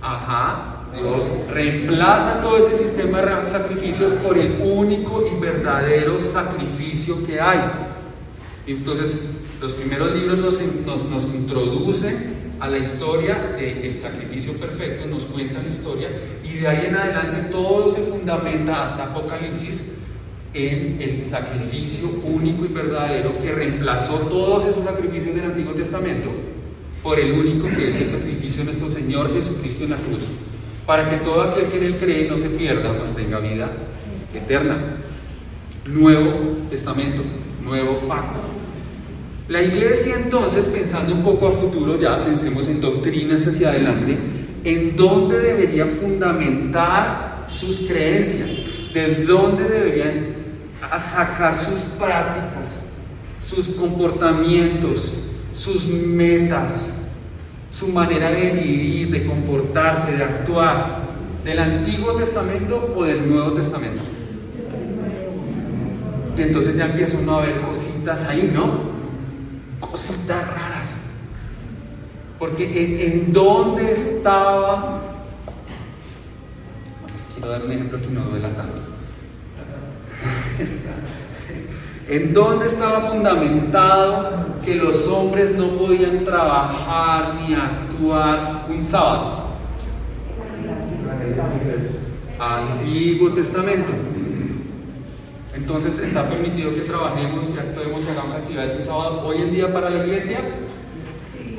Ajá, 0.00 0.80
Dios 0.94 1.30
reemplaza 1.52 2.42
todo 2.42 2.58
ese 2.58 2.76
sistema 2.76 3.22
de 3.22 3.46
sacrificios 3.46 4.12
por 4.14 4.36
el 4.36 4.60
único 4.60 5.24
y 5.26 5.38
verdadero 5.40 6.20
sacrificio 6.20 7.24
que 7.24 7.40
hay. 7.40 7.60
Entonces, 8.66 9.30
los 9.60 9.72
primeros 9.74 10.12
libros 10.12 10.38
nos, 10.38 10.60
nos, 10.84 11.04
nos 11.04 11.34
introducen 11.34 12.32
a 12.58 12.68
la 12.68 12.78
historia 12.78 13.54
del 13.56 13.96
sacrificio 13.96 14.52
perfecto, 14.54 15.06
nos 15.06 15.24
cuentan 15.24 15.64
la 15.64 15.70
historia 15.70 16.10
y 16.44 16.58
de 16.58 16.68
ahí 16.68 16.86
en 16.86 16.96
adelante 16.96 17.50
todo 17.50 17.92
se 17.92 18.02
fundamenta 18.02 18.82
hasta 18.82 19.04
Apocalipsis 19.04 19.82
en 20.54 21.00
el 21.00 21.24
sacrificio 21.24 22.08
único 22.24 22.64
y 22.64 22.68
verdadero 22.68 23.38
que 23.38 23.52
reemplazó 23.52 24.14
todos 24.28 24.66
esos 24.66 24.84
sacrificios 24.84 25.34
del 25.34 25.46
Antiguo 25.46 25.72
Testamento 25.72 26.30
por 27.02 27.18
el 27.18 27.32
único 27.32 27.66
que 27.66 27.90
es 27.90 28.00
el 28.00 28.10
sacrificio 28.10 28.58
de 28.58 28.64
nuestro 28.66 28.90
Señor 28.90 29.32
Jesucristo 29.32 29.84
en 29.84 29.90
la 29.90 29.96
cruz, 29.96 30.22
para 30.86 31.08
que 31.08 31.16
todo 31.16 31.42
aquel 31.42 31.66
que 31.66 31.78
en 31.78 31.84
él 31.84 31.96
cree 31.98 32.28
no 32.28 32.38
se 32.38 32.50
pierda, 32.50 32.92
mas 32.92 33.14
tenga 33.14 33.38
vida 33.40 33.70
eterna. 34.34 34.98
Nuevo 35.88 36.68
Testamento, 36.70 37.22
nuevo 37.64 37.94
pacto. 38.08 38.38
La 39.48 39.62
iglesia 39.62 40.16
entonces, 40.22 40.66
pensando 40.66 41.12
un 41.12 41.24
poco 41.24 41.48
a 41.48 41.52
futuro, 41.52 42.00
ya 42.00 42.24
pensemos 42.24 42.68
en 42.68 42.80
doctrinas 42.80 43.46
hacia 43.46 43.70
adelante, 43.70 44.16
en 44.64 44.96
dónde 44.96 45.40
debería 45.40 45.86
fundamentar 45.86 47.46
sus 47.48 47.80
creencias, 47.80 48.50
de 48.94 49.24
dónde 49.24 49.64
deberían 49.64 50.31
sacar 51.00 51.58
sus 51.58 51.80
prácticas, 51.98 52.80
sus 53.40 53.68
comportamientos, 53.68 55.12
sus 55.54 55.86
metas, 55.86 56.90
su 57.70 57.88
manera 57.88 58.30
de 58.30 58.50
vivir, 58.50 59.10
de 59.10 59.26
comportarse, 59.26 60.12
de 60.12 60.22
actuar, 60.22 61.00
del 61.44 61.58
Antiguo 61.58 62.14
Testamento 62.14 62.94
o 62.94 63.04
del 63.04 63.28
Nuevo 63.28 63.52
Testamento. 63.52 64.02
Y 66.36 66.42
entonces 66.42 66.76
ya 66.76 66.86
empieza 66.86 67.18
uno 67.18 67.38
a 67.38 67.42
ver 67.42 67.60
cositas 67.60 68.24
ahí, 68.24 68.50
¿no? 68.54 68.92
Cositas 69.80 70.46
raras. 70.46 70.96
Porque 72.38 73.06
en, 73.06 73.32
dónde 73.32 73.92
estaba... 73.92 75.00
Quiero 77.34 77.50
dar 77.50 77.64
un 77.64 77.72
ejemplo 77.72 78.00
que 78.00 78.06
no 78.08 78.24
duela 78.24 78.48
tanto. 78.50 78.81
¿En 82.08 82.34
dónde 82.34 82.66
estaba 82.66 83.10
fundamentado 83.10 84.58
que 84.64 84.74
los 84.74 85.06
hombres 85.06 85.54
no 85.56 85.76
podían 85.76 86.24
trabajar 86.24 87.36
ni 87.36 87.54
actuar 87.54 88.66
un 88.68 88.84
sábado? 88.84 89.42
Antiguo 92.38 93.30
Testamento. 93.30 93.92
Entonces 95.54 95.98
está 96.00 96.28
permitido 96.28 96.74
que 96.74 96.80
trabajemos 96.82 97.50
y 97.54 97.58
actuemos 97.58 98.02
y 98.04 98.08
hagamos 98.10 98.34
actividades 98.34 98.78
un 98.78 98.84
sábado 98.84 99.20
hoy 99.20 99.42
en 99.42 99.52
día 99.52 99.72
para 99.72 99.90
la 99.90 100.04
iglesia. 100.04 100.40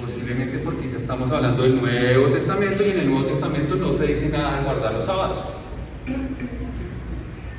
Posiblemente 0.01 0.57
porque 0.59 0.89
ya 0.91 0.97
estamos 0.97 1.31
hablando 1.31 1.63
del 1.63 1.79
Nuevo 1.79 2.27
Testamento 2.27 2.83
y 2.83 2.91
en 2.91 2.99
el 2.99 3.09
Nuevo 3.09 3.27
Testamento 3.27 3.75
no 3.75 3.93
se 3.93 4.07
dice 4.07 4.29
nada 4.29 4.57
de 4.57 4.65
guardar 4.65 4.93
los 4.93 5.05
sábados. 5.05 5.39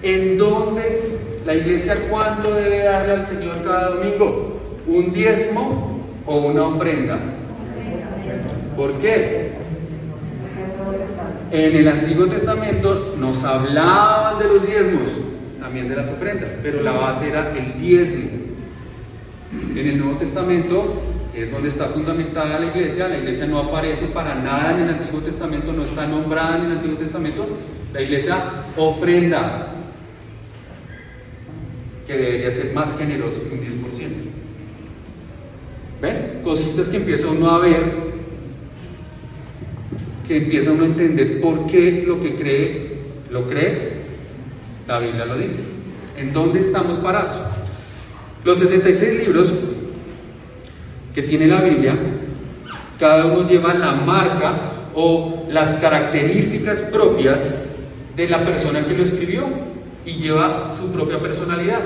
¿En 0.05 0.37
dónde 0.37 1.19
la 1.47 1.55
iglesia 1.55 1.97
cuánto 2.11 2.55
debe 2.55 2.81
darle 2.81 3.15
al 3.15 3.27
Señor 3.27 3.65
cada 3.65 3.95
domingo? 3.95 4.61
¿Un 4.87 5.15
diezmo 5.15 5.99
o 6.27 6.37
una 6.41 6.67
ofrenda? 6.67 7.19
¿Por 8.77 8.99
qué? 8.99 9.53
En 11.51 11.75
el 11.75 11.89
Antiguo 11.89 12.27
Testamento 12.27 13.15
nos 13.19 13.43
hablaban 13.45 14.39
de 14.39 14.49
los 14.49 14.67
diezmos, 14.67 15.09
también 15.59 15.89
de 15.89 15.97
las 15.97 16.11
ofrendas, 16.11 16.51
pero 16.63 16.83
la 16.83 16.93
base 16.93 17.29
era 17.29 17.55
el 17.57 17.79
diezmo. 17.79 18.29
En 19.75 19.89
el 19.89 19.99
Nuevo 19.99 20.19
Testamento 20.19 21.01
es 21.35 21.51
donde 21.51 21.71
está 21.71 21.87
fundamentada 21.87 22.61
la 22.61 22.67
iglesia, 22.67 23.09
la 23.09 23.17
iglesia 23.17 23.47
no 23.47 23.59
aparece 23.59 24.05
para 24.09 24.35
nada 24.35 24.73
en 24.73 24.83
el 24.83 24.89
Antiguo 24.97 25.23
Testamento, 25.23 25.73
no 25.73 25.85
está 25.85 26.07
nombrada 26.07 26.59
en 26.59 26.65
el 26.67 26.73
Antiguo 26.73 26.99
Testamento, 26.99 27.47
la 27.95 28.03
iglesia 28.03 28.37
ofrenda, 28.77 29.74
que 32.07 32.17
debería 32.17 32.51
ser 32.51 32.73
más 32.75 32.97
generoso 32.97 33.43
que 33.49 33.55
un 33.55 33.61
10%. 33.61 33.65
¿Ven? 36.03 36.41
Cositas 36.45 36.89
que 36.89 36.99
empieza 36.99 37.29
uno 37.29 37.51
a 37.51 37.59
ver, 37.59 38.15
que 40.27 40.37
empieza 40.37 40.73
uno 40.73 40.85
a 40.85 40.87
entender 40.87 41.41
por 41.41 41.67
qué 41.67 42.05
lo 42.07 42.21
que 42.21 42.35
cree, 42.35 42.99
lo 43.31 43.49
crees, 43.49 43.79
la 44.87 44.99
Biblia 44.99 45.25
lo 45.25 45.37
dice. 45.37 45.59
¿En 46.17 46.33
dónde 46.33 46.61
estamos 46.61 46.99
parados? 46.99 47.37
Los 48.45 48.59
66 48.59 49.27
libros 49.27 49.55
que 51.15 51.23
tiene 51.23 51.47
la 51.47 51.63
Biblia, 51.63 51.97
cada 52.99 53.27
uno 53.27 53.49
lleva 53.49 53.73
la 53.73 53.95
marca 53.95 54.73
o 54.95 55.47
las 55.49 55.75
características 55.75 56.83
propias 56.83 57.55
de 58.17 58.29
la 58.29 58.45
persona 58.45 58.87
que 58.87 58.95
lo 58.95 59.03
escribió 59.03 59.45
y 60.05 60.15
lleva 60.15 60.75
su 60.77 60.93
propia 60.93 61.19
personalidad. 61.19 61.81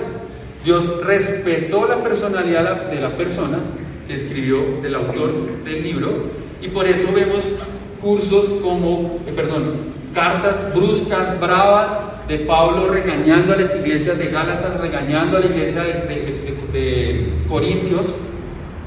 Dios 0.65 1.05
respetó 1.05 1.87
la 1.87 2.03
personalidad 2.03 2.91
de 2.91 3.01
la 3.01 3.11
persona 3.11 3.59
que 4.07 4.15
escribió, 4.15 4.81
del 4.83 4.95
autor 4.95 5.33
del 5.65 5.83
libro, 5.83 6.25
y 6.61 6.69
por 6.69 6.87
eso 6.87 7.09
vemos 7.15 7.45
cursos 8.01 8.47
como, 8.63 9.21
eh, 9.27 9.33
perdón, 9.35 9.99
cartas 10.15 10.75
bruscas, 10.75 11.39
bravas 11.41 12.01
de 12.27 12.39
Pablo 12.39 12.89
regañando 12.89 13.53
a 13.53 13.57
las 13.57 13.75
iglesias 13.77 14.19
de 14.19 14.27
Gálatas, 14.27 14.81
regañando 14.81 15.37
a 15.37 15.41
la 15.41 15.47
iglesia 15.47 15.83
de, 15.83 17.29
Corintios, 17.49 18.13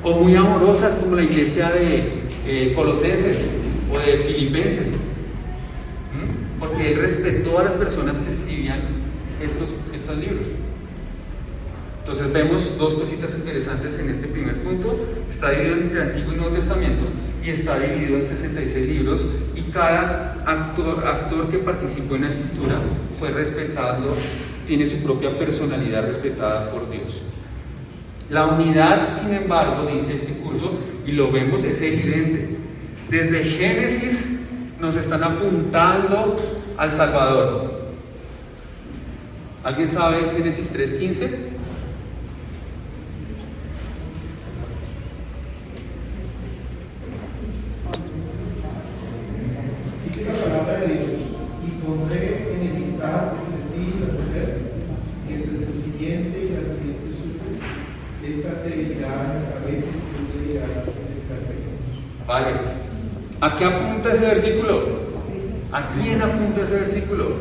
o 0.03 0.11
muy 0.11 0.35
amorosas 0.35 0.95
como 0.95 1.15
la 1.15 1.23
iglesia 1.23 1.71
de 1.71 2.13
eh, 2.45 2.73
Colosenses 2.75 3.39
o 3.91 3.97
de 3.97 4.17
Filipenses. 4.19 4.97
Porque 6.59 6.93
él 6.93 6.99
respetó 6.99 7.57
a 7.57 7.63
las 7.63 7.73
personas 7.73 8.19
que 8.19 8.29
estos, 9.43 9.69
estos 9.93 10.17
libros. 10.17 10.47
Entonces 11.99 12.33
vemos 12.33 12.77
dos 12.77 12.95
cositas 12.95 13.33
interesantes 13.35 13.99
en 13.99 14.09
este 14.09 14.27
primer 14.27 14.63
punto. 14.63 15.05
Está 15.29 15.51
dividido 15.51 15.75
entre 15.75 16.01
Antiguo 16.01 16.33
y 16.33 16.35
Nuevo 16.37 16.55
Testamento 16.55 17.05
y 17.43 17.49
está 17.49 17.79
dividido 17.79 18.17
en 18.17 18.25
66 18.25 18.87
libros 18.87 19.25
y 19.55 19.61
cada 19.71 20.43
actor, 20.45 21.05
actor 21.05 21.49
que 21.49 21.59
participó 21.59 22.15
en 22.15 22.23
la 22.23 22.27
escritura 22.29 22.75
fue 23.19 23.31
respetado, 23.31 24.15
tiene 24.67 24.87
su 24.87 24.97
propia 24.97 25.37
personalidad 25.37 26.05
respetada 26.07 26.71
por 26.71 26.89
Dios. 26.89 27.21
La 28.29 28.45
unidad, 28.47 29.13
sin 29.13 29.33
embargo, 29.33 29.85
dice 29.85 30.15
este 30.15 30.33
curso, 30.33 30.73
y 31.05 31.11
lo 31.11 31.31
vemos, 31.31 31.63
es 31.63 31.81
evidente. 31.81 32.55
Desde 33.09 33.43
Génesis 33.43 34.25
nos 34.79 34.95
están 34.95 35.23
apuntando 35.23 36.35
al 36.77 36.93
Salvador. 36.93 37.70
¿Alguien 39.63 39.87
sabe 39.87 40.17
Génesis 40.35 40.73
3.15? 40.73 41.29
Dice 50.07 50.25
la 50.25 50.33
palabra 50.33 50.79
de 50.79 50.87
Dios, 50.87 51.09
y 51.63 51.85
pondré 51.85 52.55
enemistad 52.55 53.33
entre 53.37 53.61
ti 53.69 53.81
y 53.85 54.01
la 54.01 54.13
mujer, 54.13 54.61
y 55.29 55.33
entre 55.33 55.65
tu 55.67 55.73
simiente 55.79 56.39
y 56.39 56.49
la 56.55 56.63
simiente 56.63 57.13
suya. 57.13 58.35
Esta 58.35 58.63
te 58.63 58.73
herirá 58.73 59.09
en 59.09 59.43
la 59.43 59.53
cabeza 59.53 59.87
y 59.87 60.21
tú 60.25 60.39
te 60.43 60.53
en 60.53 60.57
el 60.57 60.65
carpeta. 61.29 61.69
Vale. 62.25 62.51
¿A 63.41 63.55
qué 63.55 63.65
apunta 63.65 64.11
ese 64.11 64.25
versículo? 64.25 65.01
¿A 65.71 65.87
quién 65.87 66.19
apunta 66.19 66.61
ese 66.61 66.79
versículo? 66.79 67.35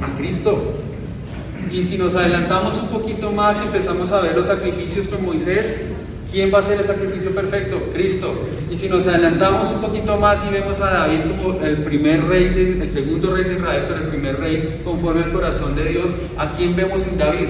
A 0.00 0.16
Cristo. 0.16 0.73
Y 1.74 1.82
si 1.82 1.98
nos 1.98 2.14
adelantamos 2.14 2.78
un 2.78 2.86
poquito 2.86 3.32
más 3.32 3.60
y 3.60 3.64
empezamos 3.64 4.12
a 4.12 4.20
ver 4.20 4.36
los 4.36 4.46
sacrificios 4.46 5.08
con 5.08 5.24
Moisés, 5.24 5.74
¿quién 6.30 6.54
va 6.54 6.60
a 6.60 6.62
ser 6.62 6.78
el 6.78 6.84
sacrificio 6.84 7.34
perfecto? 7.34 7.90
Cristo. 7.92 8.32
Y 8.70 8.76
si 8.76 8.88
nos 8.88 9.08
adelantamos 9.08 9.72
un 9.72 9.80
poquito 9.80 10.16
más 10.16 10.46
y 10.48 10.52
vemos 10.52 10.80
a 10.80 10.90
David 10.90 11.22
como 11.22 11.60
el 11.64 11.78
primer 11.78 12.26
rey, 12.26 12.78
el 12.80 12.88
segundo 12.92 13.34
rey 13.34 13.42
de 13.42 13.54
Israel, 13.54 13.86
pero 13.88 14.02
el 14.02 14.06
primer 14.06 14.38
rey 14.38 14.82
conforme 14.84 15.24
al 15.24 15.32
corazón 15.32 15.74
de 15.74 15.86
Dios, 15.86 16.10
¿a 16.38 16.52
quién 16.52 16.76
vemos 16.76 17.04
en 17.08 17.18
David? 17.18 17.48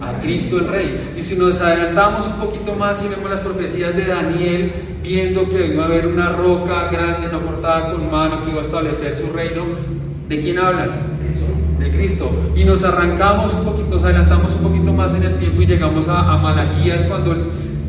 a 0.00 0.18
Cristo 0.20 0.58
el 0.58 0.68
Rey. 0.68 1.14
Y 1.16 1.22
si 1.22 1.36
nos 1.36 1.60
adelantamos 1.60 2.26
un 2.26 2.34
poquito 2.34 2.74
más 2.74 3.02
y 3.02 3.08
vemos 3.08 3.30
las 3.30 3.40
profecías 3.40 3.96
de 3.96 4.04
Daniel, 4.04 4.72
viendo 5.02 5.48
que 5.48 5.68
iba 5.68 5.84
a 5.84 5.86
haber 5.86 6.08
una 6.08 6.30
roca 6.30 6.88
grande, 6.90 7.28
no 7.28 7.40
cortada 7.40 7.92
con 7.92 8.10
mano, 8.10 8.44
que 8.44 8.50
iba 8.50 8.60
a 8.60 8.64
establecer 8.64 9.16
su 9.16 9.32
reino, 9.32 9.64
¿de 10.28 10.42
quién 10.42 10.58
hablan? 10.58 11.14
De 11.84 11.90
Cristo. 11.90 12.30
Y 12.56 12.64
nos 12.64 12.82
arrancamos 12.82 13.52
un 13.54 13.64
poquito, 13.64 13.88
nos 13.90 14.02
adelantamos 14.02 14.54
un 14.54 14.62
poquito 14.62 14.92
más 14.92 15.12
en 15.14 15.22
el 15.22 15.36
tiempo 15.36 15.60
y 15.62 15.66
llegamos 15.66 16.08
a, 16.08 16.32
a 16.32 16.38
Malaquías 16.38 17.04
cuando 17.04 17.34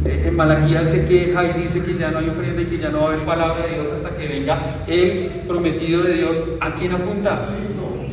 eh, 0.05 0.25
en 0.27 0.35
Malaquías 0.35 0.89
se 0.89 1.05
queja 1.07 1.45
y 1.45 1.61
dice 1.61 1.83
que 1.83 1.97
ya 1.97 2.11
no 2.11 2.19
hay 2.19 2.29
ofrenda 2.29 2.61
y 2.61 2.65
que 2.65 2.77
ya 2.77 2.89
no 2.89 2.99
va 2.99 3.05
a 3.05 3.07
haber 3.07 3.19
palabra 3.21 3.65
de 3.65 3.75
Dios 3.75 3.91
hasta 3.91 4.09
que 4.15 4.27
venga 4.27 4.83
el 4.85 5.29
prometido 5.47 6.03
de 6.03 6.13
Dios. 6.13 6.37
¿A 6.59 6.75
quién 6.75 6.91
apunta? 6.91 7.47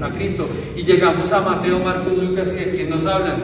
A 0.01 0.09
Cristo. 0.11 0.49
Y 0.77 0.85
llegamos 0.85 1.33
a 1.33 1.41
Mateo, 1.41 1.81
Marcos, 1.81 2.17
Lucas 2.17 2.49
y 2.53 2.65
de 2.65 2.71
quién 2.71 2.91
nos 2.91 3.05
hablan. 3.07 3.37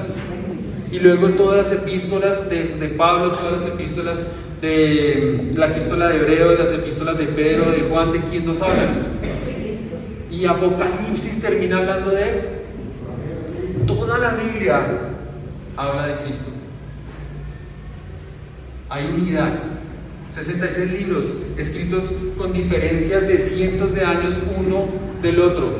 Y 0.90 1.01
luego 1.01 1.29
todas 1.31 1.59
las 1.59 1.72
epístolas 1.72 2.48
de, 2.48 2.77
de 2.77 2.88
Pablo, 2.88 3.33
todas 3.33 3.61
las 3.61 3.66
epístolas 3.66 4.24
de 4.62 5.51
la 5.55 5.66
epístola 5.66 6.09
de 6.09 6.16
Hebreo, 6.16 6.59
las 6.59 6.70
epístolas 6.70 7.18
de 7.18 7.27
Pedro, 7.27 7.70
de 7.70 7.87
Juan, 7.90 8.12
¿de 8.12 8.20
quién 8.22 8.46
nos 8.46 8.62
hablan? 8.62 9.18
Y 10.38 10.46
Apocalipsis 10.46 11.40
termina 11.40 11.79
hablando 11.79 12.11
de. 12.11 12.59
Toda 13.88 14.18
la 14.18 14.35
Biblia 14.35 14.87
habla 15.77 16.07
de 16.07 16.22
Cristo. 16.22 16.51
Hay 18.88 19.07
unidad. 19.07 19.55
66 20.33 20.92
libros 20.92 21.24
escritos 21.57 22.05
con 22.37 22.53
diferencias 22.53 23.27
de 23.27 23.40
cientos 23.40 23.92
de 23.92 24.05
años 24.05 24.38
uno 24.57 24.87
del 25.20 25.40
otro. 25.40 25.70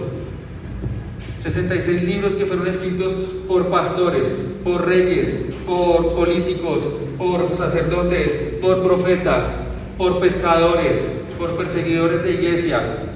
66 1.44 2.03
libros 2.03 2.35
que 2.35 2.47
fueron 2.47 2.66
escritos 2.66 3.12
por 3.47 3.68
pastores, 3.68 4.27
por 4.64 4.87
reyes, 4.88 5.33
por 5.64 6.14
políticos, 6.14 6.83
por 7.16 7.49
sacerdotes, 7.55 8.33
por 8.61 8.83
profetas, 8.83 9.55
por 9.97 10.18
pescadores, 10.18 11.07
por 11.38 11.57
perseguidores 11.57 12.25
de 12.25 12.33
iglesia, 12.33 13.08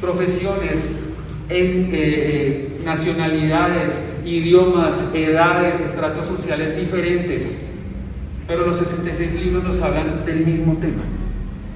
profesiones, 0.00 0.84
en, 1.48 1.90
eh, 1.92 2.80
nacionalidades, 2.84 3.92
idiomas, 4.24 5.04
edades, 5.14 5.80
estratos 5.80 6.26
sociales 6.26 6.76
diferentes. 6.76 7.58
Pero 8.46 8.66
los 8.66 8.78
66 8.78 9.34
libros 9.44 9.64
nos 9.64 9.82
hablan 9.82 10.24
del 10.24 10.46
mismo 10.46 10.76
tema. 10.78 11.02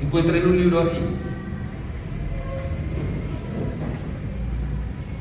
Encuentren 0.02 0.46
un 0.46 0.56
libro 0.56 0.80
así. 0.80 0.96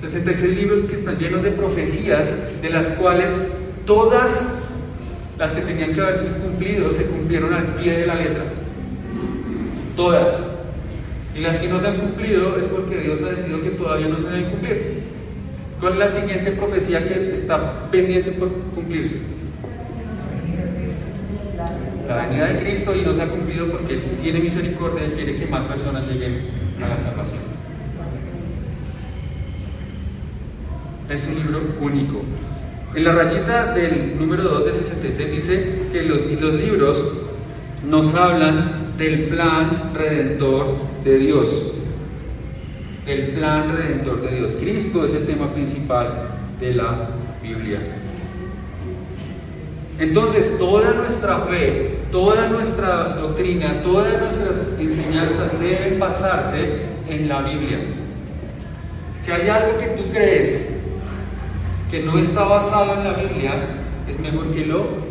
66 0.02 0.56
libros 0.56 0.80
que 0.86 0.96
están 0.96 1.18
llenos 1.18 1.44
de 1.44 1.52
profecías, 1.52 2.34
de 2.62 2.70
las 2.70 2.88
cuales 2.92 3.32
todas 3.86 4.56
las 5.38 5.52
que 5.52 5.62
tenían 5.62 5.94
que 5.94 6.02
haberse 6.02 6.32
cumplido 6.34 6.92
se 6.92 7.06
cumplieron 7.06 7.54
al 7.54 7.76
pie 7.76 8.00
de 8.00 8.08
la 8.08 8.16
letra. 8.16 8.44
Todas. 9.96 10.49
Y 11.40 11.42
las 11.42 11.56
que 11.56 11.70
no 11.70 11.80
se 11.80 11.88
han 11.88 11.96
cumplido 11.96 12.58
es 12.60 12.66
porque 12.68 12.98
Dios 12.98 13.22
ha 13.24 13.30
decidido 13.30 13.62
que 13.62 13.70
todavía 13.70 14.10
no 14.10 14.16
se 14.16 14.28
deben 14.28 14.52
cumplir. 14.52 15.04
¿Cuál 15.80 15.94
es 15.94 16.00
la 16.00 16.12
siguiente 16.12 16.52
profecía 16.52 17.08
que 17.08 17.34
está 17.34 17.90
pendiente 17.90 18.34
por 18.34 18.52
cumplirse? 18.76 19.22
La 22.10 22.28
venida 22.28 22.48
de 22.48 22.60
Cristo 22.60 22.94
y 22.94 23.04
no 23.04 23.14
se 23.14 23.22
ha 23.22 23.28
cumplido 23.28 23.68
porque 23.68 23.94
Él 23.94 24.02
tiene 24.22 24.42
misericordia 24.42 25.08
y 25.08 25.12
quiere 25.12 25.38
que 25.38 25.46
más 25.46 25.64
personas 25.64 26.10
lleguen 26.10 26.42
a 26.78 26.90
la 26.90 26.98
salvación. 26.98 27.40
Es 31.10 31.26
un 31.26 31.36
libro 31.36 31.62
único. 31.80 32.22
En 32.94 33.04
la 33.06 33.14
rayita 33.14 33.74
del 33.74 34.20
número 34.20 34.44
2 34.44 34.66
de 34.66 34.74
66 34.74 35.32
dice 35.32 35.80
que 35.94 36.04
los 36.04 36.54
libros 36.56 37.14
nos 37.90 38.14
hablan 38.14 38.90
del 38.98 39.24
plan 39.30 39.94
redentor 39.96 40.76
de 41.04 41.18
Dios. 41.18 41.74
El 43.06 43.30
plan 43.30 43.76
redentor 43.76 44.22
de 44.22 44.38
Dios. 44.38 44.54
Cristo 44.60 45.04
es 45.06 45.14
el 45.14 45.26
tema 45.26 45.52
principal 45.54 46.30
de 46.60 46.74
la 46.76 47.10
Biblia. 47.42 47.80
Entonces, 50.00 50.58
toda 50.58 50.94
nuestra 50.94 51.40
fe, 51.42 51.96
toda 52.12 52.48
nuestra 52.48 53.16
doctrina, 53.16 53.82
todas 53.82 54.22
nuestras 54.22 54.70
enseñanzas 54.80 55.60
deben 55.60 56.00
basarse 56.00 56.84
en 57.10 57.28
la 57.28 57.42
Biblia. 57.42 57.80
Si 59.22 59.32
hay 59.32 59.50
algo 59.50 59.78
que 59.78 59.88
tú 59.88 60.10
crees 60.12 60.70
que 61.92 62.02
no 62.04 62.18
está 62.18 62.44
basado 62.44 62.94
en 62.94 63.04
la 63.04 63.14
Biblia, 63.14 63.54
es 64.08 64.20
mejor 64.20 64.54
que 64.54 64.66
lo 64.66 65.09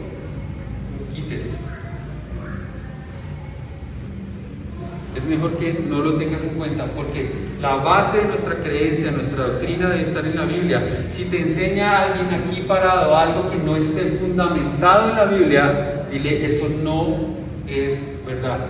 mejor 5.28 5.56
que 5.56 5.84
no 5.86 6.00
lo 6.00 6.14
tengas 6.14 6.42
en 6.44 6.50
cuenta, 6.50 6.86
porque 6.86 7.30
la 7.60 7.76
base 7.76 8.18
de 8.18 8.24
nuestra 8.26 8.56
creencia, 8.56 9.10
nuestra 9.10 9.44
doctrina 9.44 9.88
debe 9.88 10.02
estar 10.02 10.24
en 10.24 10.36
la 10.36 10.44
Biblia. 10.44 11.06
Si 11.10 11.26
te 11.26 11.40
enseña 11.40 12.02
alguien 12.02 12.28
aquí 12.40 12.62
parado 12.62 13.16
algo 13.16 13.50
que 13.50 13.56
no 13.56 13.76
esté 13.76 14.18
fundamentado 14.20 15.10
en 15.10 15.16
la 15.16 15.24
Biblia, 15.26 16.06
dile, 16.10 16.46
eso 16.46 16.68
no 16.82 17.36
es 17.66 18.00
verdad. 18.26 18.66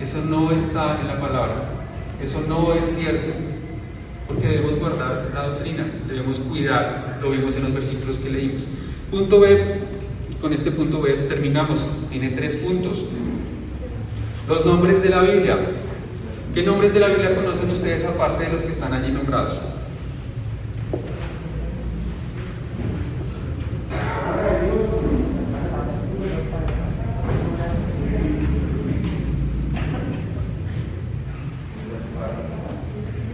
Eso 0.00 0.22
no 0.24 0.50
está 0.50 0.98
en 1.00 1.08
la 1.08 1.20
palabra. 1.20 1.54
Eso 2.22 2.42
no 2.48 2.72
es 2.72 2.86
cierto. 2.96 3.32
Porque 4.26 4.46
debemos 4.46 4.78
guardar 4.78 5.30
la 5.34 5.48
doctrina, 5.48 5.86
debemos 6.06 6.38
cuidar, 6.38 7.18
lo 7.20 7.30
vimos 7.30 7.56
en 7.56 7.64
los 7.64 7.74
versículos 7.74 8.18
que 8.18 8.30
leímos. 8.30 8.62
Punto 9.10 9.40
B, 9.40 9.60
con 10.40 10.52
este 10.52 10.70
punto 10.70 11.00
B 11.00 11.12
terminamos. 11.28 11.84
Tiene 12.10 12.30
tres 12.30 12.56
puntos. 12.56 13.04
Los 14.50 14.66
nombres 14.66 15.00
de 15.00 15.10
la 15.10 15.20
Biblia. 15.20 15.58
¿Qué 16.52 16.64
nombres 16.64 16.92
de 16.92 16.98
la 16.98 17.06
Biblia 17.06 17.36
conocen 17.36 17.70
ustedes 17.70 18.04
aparte 18.04 18.46
de 18.46 18.52
los 18.52 18.62
que 18.62 18.70
están 18.70 18.92
allí 18.92 19.12
nombrados? 19.12 19.60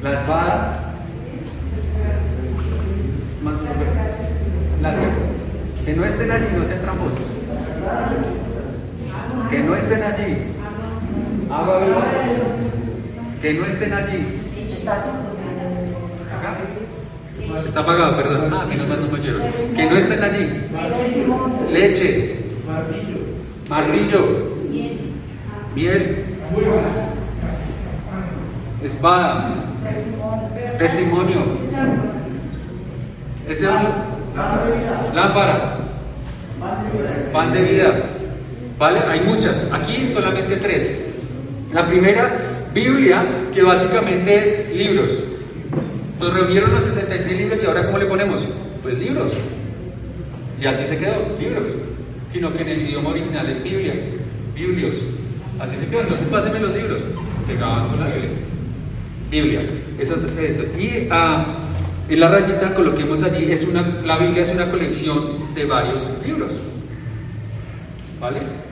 La 0.02 0.12
espada. 0.12 0.94
Más 3.42 3.54
la 4.82 4.94
que, 5.00 5.86
que 5.86 5.96
no 5.96 6.04
estén 6.04 6.30
allí, 6.30 6.46
no 6.54 6.64
sean 6.66 6.82
tramposos. 6.82 7.18
Que 9.48 9.58
no 9.60 9.74
estén 9.74 10.02
allí. 10.02 10.56
Agua 11.50 11.78
viva. 11.78 12.02
Que 13.40 13.54
Está 17.66 17.80
apagado, 17.80 18.16
perdón. 18.16 18.52
Ah, 18.52 18.66
menos 18.66 18.88
mal 18.88 19.00
no 19.02 19.12
me. 19.12 19.20
Que 19.74 19.86
no 19.86 19.96
estén 19.96 20.22
allí. 20.22 20.48
Leche, 21.72 22.36
Martillo. 23.68 24.48
miel, 25.74 26.24
espada, 28.82 29.54
testimonio. 30.78 31.40
Ese 33.48 33.64
es 33.66 33.70
lámpara, 35.14 35.78
pan 37.32 37.52
de 37.52 37.62
vida. 37.62 38.02
¿Vale? 38.78 39.00
Hay 39.08 39.20
muchas. 39.20 39.64
Aquí 39.72 40.08
solamente 40.12 40.56
tres. 40.56 41.00
La 41.72 41.86
primera, 41.86 42.30
Biblia, 42.76 43.24
que 43.54 43.62
básicamente 43.62 44.36
es 44.36 44.76
libros. 44.76 45.10
Nos 46.20 46.34
reunieron 46.34 46.72
los 46.72 46.84
66 46.84 47.38
libros 47.38 47.58
y 47.62 47.66
ahora 47.66 47.86
¿cómo 47.86 47.96
le 47.96 48.04
ponemos? 48.04 48.42
Pues 48.82 48.98
libros. 48.98 49.32
Y 50.60 50.66
así 50.66 50.84
se 50.84 50.98
quedó, 50.98 51.38
libros. 51.40 51.64
Sino 52.30 52.52
que 52.52 52.60
en 52.60 52.68
el 52.68 52.82
idioma 52.82 53.10
original 53.10 53.48
es 53.48 53.62
Biblia, 53.64 53.94
Biblios. 54.54 54.94
Así 55.58 55.74
se 55.76 55.86
quedó. 55.86 56.02
Entonces 56.02 56.28
pásenme 56.28 56.60
los 56.60 56.74
libros. 56.74 57.00
Pegaban 57.46 57.88
con 57.88 57.98
la 57.98 58.08
Biblia. 58.08 58.30
Biblia. 59.30 59.60
Y 60.78 61.08
ah, 61.10 61.56
en 62.10 62.20
la 62.20 62.28
rayita 62.28 62.74
coloquemos 62.74 63.22
allí, 63.22 63.50
es 63.50 63.64
una, 63.66 64.02
la 64.04 64.18
Biblia 64.18 64.42
es 64.42 64.50
una 64.50 64.70
colección 64.70 65.54
de 65.54 65.64
varios 65.64 66.04
libros. 66.22 66.52
¿Vale? 68.20 68.65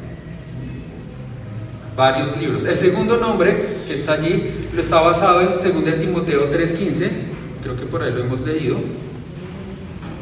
Varios 1.96 2.36
libros. 2.38 2.64
El 2.64 2.76
segundo 2.76 3.16
nombre 3.18 3.56
que 3.86 3.94
está 3.94 4.14
allí 4.14 4.68
lo 4.72 4.80
está 4.80 5.00
basado 5.00 5.40
en 5.40 5.48
2 5.84 6.00
Timoteo 6.00 6.50
3:15. 6.50 7.10
Creo 7.62 7.76
que 7.76 7.86
por 7.86 8.02
ahí 8.02 8.12
lo 8.12 8.24
hemos 8.24 8.40
leído. 8.40 8.76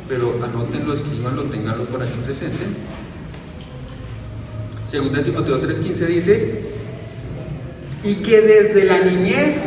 Pero 0.09 0.39
anótenlo, 0.43 0.93
escríbanlo, 0.93 1.45
tenganlo 1.45 1.85
por 1.85 2.03
aquí 2.03 2.19
presente. 2.25 2.65
2 4.93 5.25
Timoteo 5.25 5.61
3:15 5.61 6.07
dice, 6.07 6.63
y 8.05 8.17
que 8.17 8.41
desde 8.43 8.85
la 8.85 9.01
niñez 9.01 9.65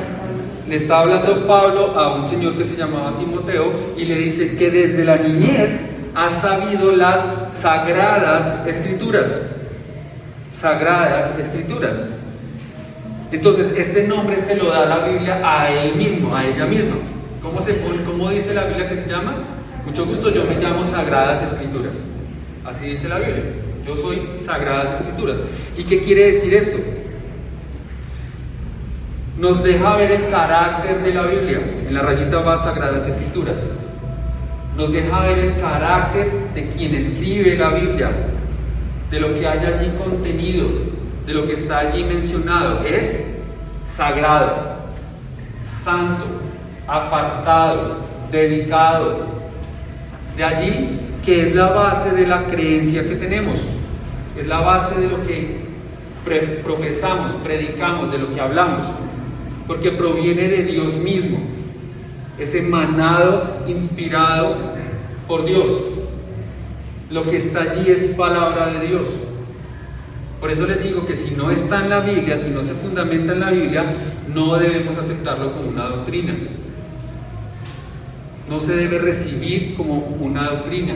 le 0.70 0.76
está 0.76 1.00
hablando 1.00 1.46
Pablo 1.48 1.98
a 1.98 2.16
un 2.16 2.30
señor 2.30 2.56
que 2.56 2.66
se 2.66 2.76
llamaba 2.76 3.18
Timoteo 3.18 3.72
y 3.98 4.06
le 4.06 4.16
dice 4.16 4.56
que 4.56 4.70
desde 4.70 5.04
la 5.06 5.18
niñez 5.18 5.84
ha 6.14 6.30
sabido 6.30 6.92
las 6.92 7.22
sagradas 7.52 8.68
escrituras. 8.68 9.42
Sagradas 10.56 11.38
escrituras. 11.38 12.06
Entonces, 13.32 13.74
este 13.78 14.08
nombre 14.08 14.40
se 14.40 14.56
lo 14.56 14.72
da 14.72 14.86
la 14.86 15.00
Biblia 15.08 15.42
a 15.44 15.70
él 15.70 15.96
mismo, 15.96 16.34
a 16.36 16.46
ella 16.46 16.66
misma. 16.66 16.96
¿Cómo, 17.42 17.62
se 17.62 17.76
¿Cómo 18.06 18.30
dice 18.30 18.54
la 18.54 18.64
Biblia 18.64 18.88
que 18.90 18.96
se 18.96 19.08
llama? 19.08 19.36
Mucho 19.86 20.06
gusto, 20.06 20.30
yo 20.30 20.46
me 20.46 20.56
llamo 20.56 20.86
Sagradas 20.86 21.44
Escrituras. 21.44 21.98
Así 22.66 22.88
dice 22.88 23.10
la 23.10 23.20
Biblia. 23.20 23.44
Yo 23.86 23.96
soy 23.96 24.30
Sagradas 24.36 25.00
Escrituras. 25.00 25.38
¿Y 25.78 25.84
qué 25.84 26.02
quiere 26.02 26.32
decir 26.32 26.54
esto? 26.54 26.78
Nos 29.38 29.64
deja 29.64 29.98
ver 29.98 30.12
el 30.12 30.30
carácter 30.30 31.04
de 31.04 31.14
la 31.14 31.24
Biblia. 31.24 31.60
En 31.88 31.94
la 31.94 32.02
rayita 32.02 32.40
va 32.40 32.64
Sagradas 32.64 33.06
Escrituras. 33.06 33.58
Nos 34.78 34.92
deja 34.92 35.20
ver 35.22 35.40
el 35.40 35.60
carácter 35.60 36.32
de 36.54 36.70
quien 36.70 36.96
escribe 36.96 37.58
la 37.58 37.70
Biblia, 37.70 38.12
de 39.16 39.22
lo 39.22 39.34
que 39.34 39.48
hay 39.48 39.60
allí 39.60 39.94
contenido, 39.98 40.68
de 41.26 41.34
lo 41.34 41.48
que 41.48 41.54
está 41.54 41.80
allí 41.80 42.04
mencionado. 42.04 42.84
Es 42.84 43.26
sagrado, 43.88 44.76
santo, 45.64 46.26
apartado, 46.86 47.96
dedicado. 48.30 49.28
De 50.36 50.44
allí 50.44 51.00
que 51.24 51.48
es 51.48 51.56
la 51.56 51.70
base 51.70 52.12
de 52.12 52.28
la 52.28 52.48
creencia 52.48 53.08
que 53.08 53.16
tenemos, 53.16 53.58
es 54.38 54.48
la 54.48 54.60
base 54.60 55.00
de 55.00 55.08
lo 55.08 55.26
que 55.26 55.62
profesamos, 56.62 57.32
predicamos, 57.42 58.12
de 58.12 58.18
lo 58.18 58.34
que 58.34 58.42
hablamos, 58.42 58.82
porque 59.66 59.92
proviene 59.92 60.50
de 60.50 60.64
Dios 60.64 60.98
mismo, 60.98 61.38
es 62.38 62.54
emanado, 62.54 63.64
inspirado 63.66 64.58
por 65.26 65.46
Dios. 65.46 65.95
Lo 67.16 67.24
que 67.24 67.38
está 67.38 67.62
allí 67.62 67.90
es 67.90 68.14
palabra 68.18 68.74
de 68.74 68.88
Dios. 68.88 69.08
Por 70.42 70.52
eso 70.52 70.66
les 70.66 70.84
digo 70.84 71.08
que 71.08 71.16
si 71.16 71.34
no 71.34 71.50
está 71.50 71.82
en 71.82 71.90
la 71.90 72.02
Biblia, 72.02 72.38
si 72.38 72.50
no 72.50 72.62
se 72.62 72.74
fundamenta 72.74 73.32
en 73.32 73.40
la 73.40 73.52
Biblia, 73.52 73.86
no 74.34 74.58
debemos 74.58 74.98
aceptarlo 74.98 75.54
como 75.54 75.70
una 75.70 75.86
doctrina. 75.86 76.36
No 78.50 78.60
se 78.60 78.76
debe 78.76 79.00
recibir 79.00 79.76
como 79.78 80.00
una 80.00 80.50
doctrina. 80.50 80.96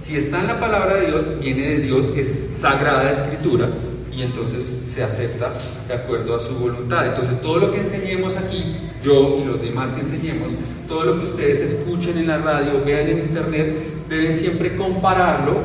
Si 0.00 0.16
está 0.16 0.40
en 0.40 0.48
la 0.48 0.58
palabra 0.58 0.96
de 0.96 1.06
Dios, 1.06 1.38
viene 1.40 1.62
de 1.62 1.78
Dios, 1.78 2.10
es 2.16 2.58
sagrada 2.60 3.12
escritura, 3.12 3.68
y 4.12 4.22
entonces 4.22 4.64
se 4.64 5.04
acepta 5.04 5.52
de 5.86 5.94
acuerdo 5.94 6.34
a 6.34 6.40
su 6.40 6.54
voluntad. 6.54 7.06
Entonces 7.06 7.40
todo 7.40 7.58
lo 7.58 7.70
que 7.70 7.82
enseñemos 7.82 8.36
aquí, 8.36 8.78
yo 9.00 9.38
y 9.40 9.44
los 9.44 9.62
demás 9.62 9.92
que 9.92 10.00
enseñemos, 10.00 10.50
todo 10.88 11.04
lo 11.04 11.18
que 11.18 11.24
ustedes 11.24 11.60
escuchen 11.60 12.16
en 12.18 12.26
la 12.26 12.38
radio, 12.38 12.82
vean 12.84 13.08
en 13.08 13.18
internet, 13.18 14.08
deben 14.08 14.34
siempre 14.34 14.76
compararlo 14.76 15.56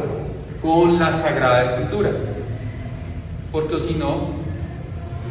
con 0.62 1.00
la 1.00 1.14
Sagrada 1.14 1.64
Escritura. 1.64 2.12
Porque 3.52 3.80
si 3.80 3.94
no, 3.94 4.32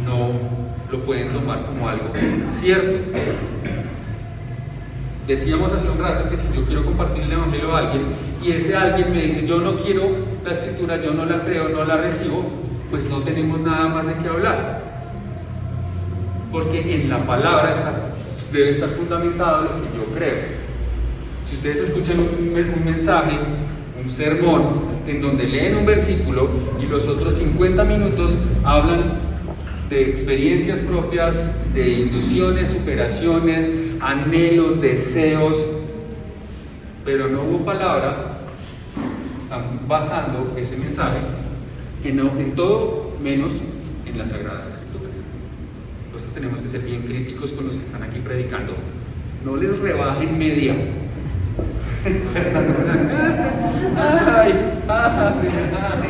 no 0.04 0.30
lo 0.90 0.98
pueden 1.04 1.28
tomar 1.28 1.66
como 1.66 1.88
algo 1.88 2.06
cierto. 2.48 2.98
Decíamos 5.26 5.72
hace 5.72 5.88
un 5.88 5.98
rato 5.98 6.28
que 6.28 6.36
si 6.36 6.52
yo 6.54 6.64
quiero 6.64 6.84
compartir 6.84 7.22
el 7.22 7.32
Evangelio 7.32 7.74
a 7.74 7.78
alguien 7.78 8.06
y 8.42 8.52
ese 8.52 8.76
alguien 8.76 9.12
me 9.12 9.22
dice 9.22 9.46
yo 9.46 9.60
no 9.60 9.76
quiero 9.80 10.02
la 10.44 10.52
escritura, 10.52 11.00
yo 11.00 11.12
no 11.12 11.24
la 11.24 11.42
creo, 11.42 11.68
no 11.68 11.84
la 11.84 11.96
recibo, 11.96 12.44
pues 12.90 13.04
no 13.04 13.20
tenemos 13.20 13.60
nada 13.60 13.88
más 13.88 14.06
de 14.06 14.16
qué 14.16 14.28
hablar. 14.28 14.82
porque 16.50 16.94
en 16.94 17.08
la 17.08 17.24
palabra 17.24 17.70
está, 17.70 18.11
debe 18.52 18.70
estar 18.70 18.90
fundamentado 18.90 19.62
lo 19.62 19.68
que 19.76 19.96
yo 19.96 20.14
creo. 20.14 20.36
Si 21.46 21.56
ustedes 21.56 21.88
escuchan 21.88 22.18
un, 22.20 22.54
un 22.78 22.84
mensaje, 22.84 23.36
un 24.02 24.10
sermón, 24.10 24.92
en 25.06 25.20
donde 25.20 25.46
leen 25.46 25.76
un 25.76 25.86
versículo 25.86 26.48
y 26.80 26.86
los 26.86 27.08
otros 27.08 27.34
50 27.34 27.84
minutos 27.84 28.36
hablan 28.64 29.20
de 29.90 30.10
experiencias 30.10 30.78
propias, 30.80 31.36
de 31.74 31.88
ilusiones, 31.88 32.70
superaciones, 32.70 33.70
anhelos, 34.00 34.80
deseos, 34.80 35.58
pero 37.04 37.28
no 37.28 37.42
hubo 37.42 37.64
palabra, 37.64 38.38
están 39.42 39.80
basando 39.86 40.54
ese 40.56 40.76
mensaje 40.76 41.18
en, 42.04 42.18
en 42.20 42.52
todo 42.54 43.12
menos 43.22 43.52
en 44.06 44.18
las 44.18 44.30
Sagradas 44.30 44.60
Escrituras. 44.60 44.81
Tenemos 46.34 46.60
que 46.60 46.68
ser 46.68 46.80
bien 46.80 47.02
críticos 47.02 47.52
con 47.52 47.66
los 47.66 47.76
que 47.76 47.82
están 47.82 48.02
aquí 48.02 48.18
predicando. 48.20 48.74
No 49.44 49.56
les 49.56 49.78
rebajen 49.78 50.38
media. 50.38 50.74
Fernando. 52.32 52.74
Ah, 54.88 55.34
sí. 56.00 56.08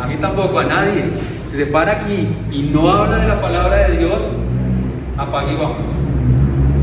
A 0.00 0.06
mí 0.06 0.16
tampoco, 0.20 0.58
a 0.58 0.64
nadie. 0.64 1.04
Si 1.50 1.56
se 1.56 1.66
para 1.66 1.92
aquí 1.92 2.28
y 2.50 2.62
no 2.62 2.90
habla 2.90 3.18
de 3.18 3.28
la 3.28 3.40
palabra 3.40 3.88
de 3.88 3.98
Dios, 3.98 4.30
apague 5.16 5.52
y 5.52 5.56
vamos. 5.56 5.78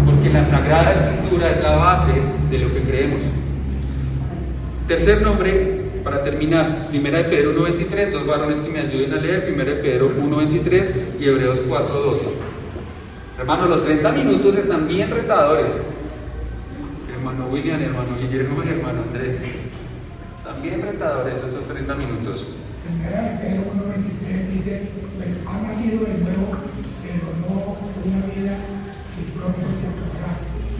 Porque 0.05 0.29
la 0.29 0.45
Sagrada 0.45 0.93
Escritura 0.93 1.51
es 1.51 1.61
la 1.61 1.75
base 1.75 2.13
de 2.49 2.57
lo 2.57 2.73
que 2.73 2.81
creemos. 2.81 3.19
Tercer 4.87 5.21
nombre, 5.21 5.81
para 6.03 6.23
terminar, 6.23 6.87
Primera 6.89 7.19
de 7.19 7.23
Pedro 7.25 7.53
1.23, 7.55 8.11
dos 8.11 8.27
varones 8.27 8.59
que 8.61 8.69
me 8.69 8.79
ayuden 8.79 9.13
a 9.13 9.17
leer, 9.17 9.45
Primera 9.45 9.71
de 9.71 9.77
Pedro 9.77 10.11
1.23 10.11 10.91
y 11.19 11.25
Hebreos 11.25 11.61
4.12. 11.67 12.40
Hermanos, 13.37 13.69
los 13.69 13.85
30 13.85 14.11
minutos 14.11 14.55
están 14.55 14.87
bien 14.87 15.09
retadores. 15.09 15.71
Hermano 17.11 17.47
William, 17.47 17.81
hermano 17.81 18.17
Guillermo 18.19 18.63
y 18.63 18.69
hermano 18.69 19.03
Andrés. 19.03 19.37
Están 20.37 20.61
bien 20.61 20.81
retadores 20.81 21.37
esos 21.37 21.65
30 21.65 21.95
minutos. 21.95 22.47
Primera 22.83 23.21
de 23.21 23.37
Pedro 23.37 23.61
1.23 23.71 24.47
dice, 24.53 24.89
pues 25.17 25.37
ha 25.47 25.61
nacido 25.67 26.05
de 26.05 26.17
nuevo, 26.17 26.57
pero 27.01 27.25
no 27.41 27.77
una 28.03 28.25
vida 28.25 28.57
que 29.15 29.23
pronto 29.37 29.67
se 29.79 29.87
acabará. 29.87 30.31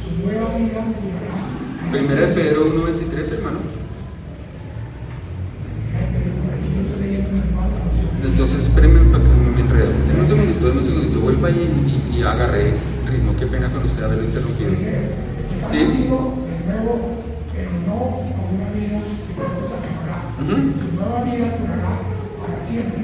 Su 0.02 0.10
nueva 0.26 0.58
vida 0.58 0.82
durará. 1.02 1.92
Primera 1.92 2.28
de 2.28 2.34
Pedro 2.34 2.66
1.23, 2.66 3.34
hermano. 3.34 3.60
Entonces, 8.24 8.64
espérenme 8.64 9.12
para 9.12 9.24
que 9.24 9.30
no 9.30 9.52
me 9.52 9.62
enredo. 9.62 9.92
Denme 10.08 10.22
un 10.22 10.28
segundito, 10.28 10.66
denme 10.66 10.80
un 10.82 10.86
y, 11.50 12.12
y, 12.14 12.18
y 12.18 12.24
agarré 12.24 12.74
ritmo. 13.10 13.36
Qué 13.40 13.46
pena 13.48 13.70
con 13.70 13.84
usted 13.84 14.04
haberlo 14.04 14.24
interrumpido. 14.24 14.72
Ha 14.72 15.74
nacido 15.74 16.34
de 16.46 16.74
nuevo, 16.74 16.92
pero 17.54 17.72
no 17.86 17.98
a 18.22 18.42
una 18.52 18.70
vida 18.72 19.00
que 19.28 19.34
pronto 19.34 19.62
se 19.68 19.76
acabará. 19.80 20.18
Ujú. 20.40 20.56
Su 20.80 20.88
nueva 20.96 21.24
vida 21.24 21.58
durará 21.58 21.94
para 22.40 22.58
siempre, 22.66 23.04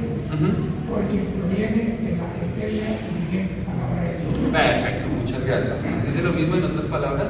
porque 0.89 1.17
proviene 1.37 1.97
de 2.01 2.17
la 2.17 2.27
eterna 2.45 2.87
y 2.97 3.09
vigente 3.25 3.55
palabra 3.65 4.01
de 4.05 4.13
Dios. 4.17 4.51
Perfecto, 4.51 5.05
muchas 5.13 5.45
gracias. 5.45 5.77
Dice 6.05 6.21
lo 6.23 6.33
mismo 6.33 6.55
en 6.55 6.63
otras 6.63 6.85
palabras. 6.85 7.29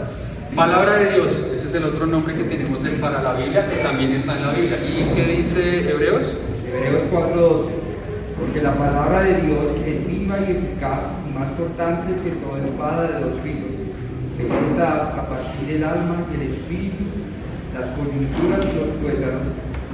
Palabra 0.56 0.94
de 0.94 1.14
Dios, 1.14 1.32
ese 1.54 1.68
es 1.68 1.76
el 1.76 1.84
otro 1.84 2.08
nombre 2.08 2.34
que 2.34 2.44
tenemos 2.44 2.80
para 3.00 3.22
la 3.22 3.34
Biblia, 3.34 3.68
que 3.70 3.76
también 3.78 4.14
está 4.14 4.36
en 4.36 4.48
la 4.48 4.54
Biblia. 4.54 4.78
¿Y 4.78 5.14
qué 5.14 5.38
dice 5.38 5.90
Hebreos? 5.92 6.36
Hebreos 6.66 7.04
4:12. 7.12 7.87
Porque 8.40 8.62
la 8.62 8.74
palabra 8.76 9.24
de 9.24 9.42
Dios 9.42 9.72
es 9.86 10.08
viva 10.08 10.38
y 10.40 10.52
eficaz 10.52 11.10
y 11.28 11.38
más 11.38 11.50
cortante 11.52 12.14
que 12.24 12.32
toda 12.38 12.60
espada 12.60 13.08
de 13.08 13.26
dos 13.26 13.34
filos, 13.44 13.74
penetra 14.38 15.14
a 15.18 15.28
partir 15.28 15.68
del 15.68 15.84
alma 15.84 16.26
y 16.32 16.36
el 16.36 16.42
espíritu, 16.52 17.04
las 17.74 17.90
coyunturas 17.90 18.62
y 18.62 18.80
los 18.80 19.00
tuétanos, 19.02 19.48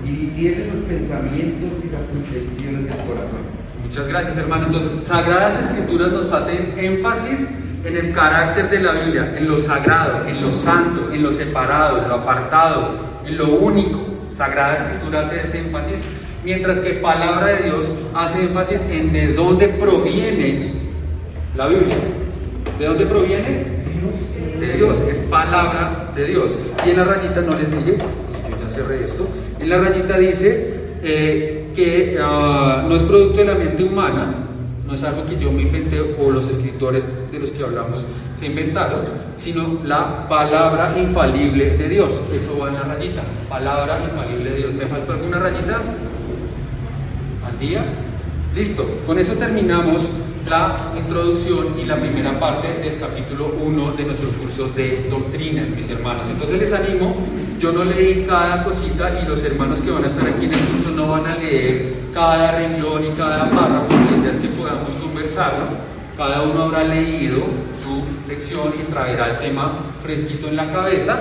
y 0.06 0.12
discierne 0.12 0.68
los 0.74 0.84
pensamientos 0.84 1.72
y 1.84 1.90
las 1.90 2.04
intenciones 2.14 2.84
del 2.84 3.06
corazón. 3.08 3.44
Muchas 3.86 4.08
gracias, 4.08 4.38
hermano. 4.38 4.66
Entonces, 4.66 5.08
Sagradas 5.08 5.60
Escrituras 5.60 6.12
nos 6.12 6.34
hacen 6.34 6.74
énfasis 6.78 7.48
en 7.86 7.96
el 7.96 8.12
carácter 8.14 8.70
de 8.70 8.80
la 8.82 8.92
Biblia, 8.94 9.34
en 9.38 9.48
lo 9.48 9.58
sagrado, 9.58 10.26
en 10.28 10.42
lo 10.42 10.54
santo, 10.54 11.12
en 11.14 11.24
lo 11.24 11.32
separado, 11.32 12.02
en 12.02 12.10
lo 12.10 12.16
apartado, 12.16 12.92
en 13.26 13.38
lo 13.38 13.56
único. 13.56 14.00
Sagrada 14.36 14.76
Escritura 14.76 15.22
hace 15.22 15.42
ese 15.44 15.60
énfasis, 15.60 16.00
mientras 16.44 16.80
que 16.80 16.94
Palabra 16.94 17.48
de 17.48 17.64
Dios 17.64 17.90
hace 18.16 18.44
énfasis 18.44 18.82
en 18.90 19.12
de 19.12 19.34
dónde 19.34 19.70
proviene 19.70 20.60
la 21.56 21.68
Biblia. 21.68 21.96
¿De 22.80 22.86
dónde 22.86 23.06
proviene? 23.06 23.74
De 24.60 24.74
Dios, 24.78 24.98
es 25.10 25.20
palabra 25.30 26.12
de 26.16 26.26
Dios. 26.26 26.52
Y 26.86 26.92
en 26.92 26.98
la 26.98 27.04
rayita 27.06 27.42
no 27.42 27.58
les 27.58 27.70
dije, 27.70 27.98
yo 27.98 28.68
ya 28.68 28.70
cerré 28.74 29.04
esto, 29.06 29.28
en 29.60 29.70
la 29.70 29.78
rayita 29.78 30.18
dice 30.18 30.84
eh, 31.04 31.70
que 31.76 32.18
ah, 32.22 32.86
no 32.88 32.96
es 32.96 33.04
producto 33.04 33.38
de 33.38 33.46
la 33.46 33.56
mente 33.56 33.84
humana, 33.84 34.36
no 34.86 34.94
es 34.94 35.04
algo 35.04 35.26
que 35.26 35.38
yo 35.38 35.52
me 35.52 35.64
inventé 35.64 36.00
o 36.00 36.32
los 36.32 36.50
escritores 36.50 37.04
de 37.32 37.40
los 37.40 37.52
que 37.52 37.64
hablamos 37.64 38.06
se 38.40 38.48
inventaron, 38.48 39.02
sino 39.38 39.80
la 39.84 40.28
palabra 40.28 40.94
infalible 40.98 41.78
de 41.78 41.90
Dios. 41.90 42.12
Eso 42.34 42.60
va 42.60 42.68
en 42.70 42.74
la 42.76 42.82
rayita, 42.82 43.24
palabra 43.50 44.00
infalible 44.04 44.50
de 44.52 44.58
Dios. 44.58 44.74
¿Me 44.74 44.86
faltó 44.86 45.14
alguna 45.14 45.40
rayita? 45.40 45.82
¿Al 47.54 47.60
día? 47.60 47.84
Listo, 48.56 48.84
con 49.06 49.20
eso 49.20 49.34
terminamos 49.34 50.10
la 50.50 50.76
introducción 50.98 51.80
y 51.80 51.86
la 51.86 51.98
primera 51.98 52.40
parte 52.40 52.68
del 52.68 53.00
capítulo 53.00 53.54
1 53.64 53.92
de 53.92 54.04
nuestro 54.06 54.30
curso 54.30 54.70
de 54.70 55.08
doctrinas, 55.10 55.70
mis 55.70 55.88
hermanos. 55.90 56.26
Entonces 56.30 56.60
les 56.60 56.74
animo, 56.74 57.16
yo 57.60 57.72
no 57.72 57.84
leí 57.84 58.26
cada 58.28 58.64
cosita 58.64 59.22
y 59.22 59.28
los 59.28 59.44
hermanos 59.44 59.82
que 59.82 59.92
van 59.92 60.04
a 60.04 60.08
estar 60.08 60.28
aquí 60.28 60.46
en 60.46 60.54
el 60.54 60.60
curso 60.60 60.92
no 60.96 61.08
van 61.08 61.28
a 61.28 61.36
leer 61.36 61.94
cada 62.14 62.58
renglón 62.58 63.06
y 63.06 63.10
cada 63.10 63.50
párrafo, 63.50 63.88
la 63.90 64.18
idea 64.18 64.32
es 64.32 64.38
que 64.38 64.48
podamos 64.48 64.90
conversarlo. 65.02 65.66
Cada 66.18 66.42
uno 66.42 66.64
habrá 66.64 66.84
leído 66.84 67.38
su 67.84 68.30
lección 68.30 68.74
y 68.80 68.92
traerá 68.92 69.32
el 69.32 69.38
tema 69.38 69.74
fresquito 70.02 70.48
en 70.48 70.56
la 70.56 70.72
cabeza 70.72 71.20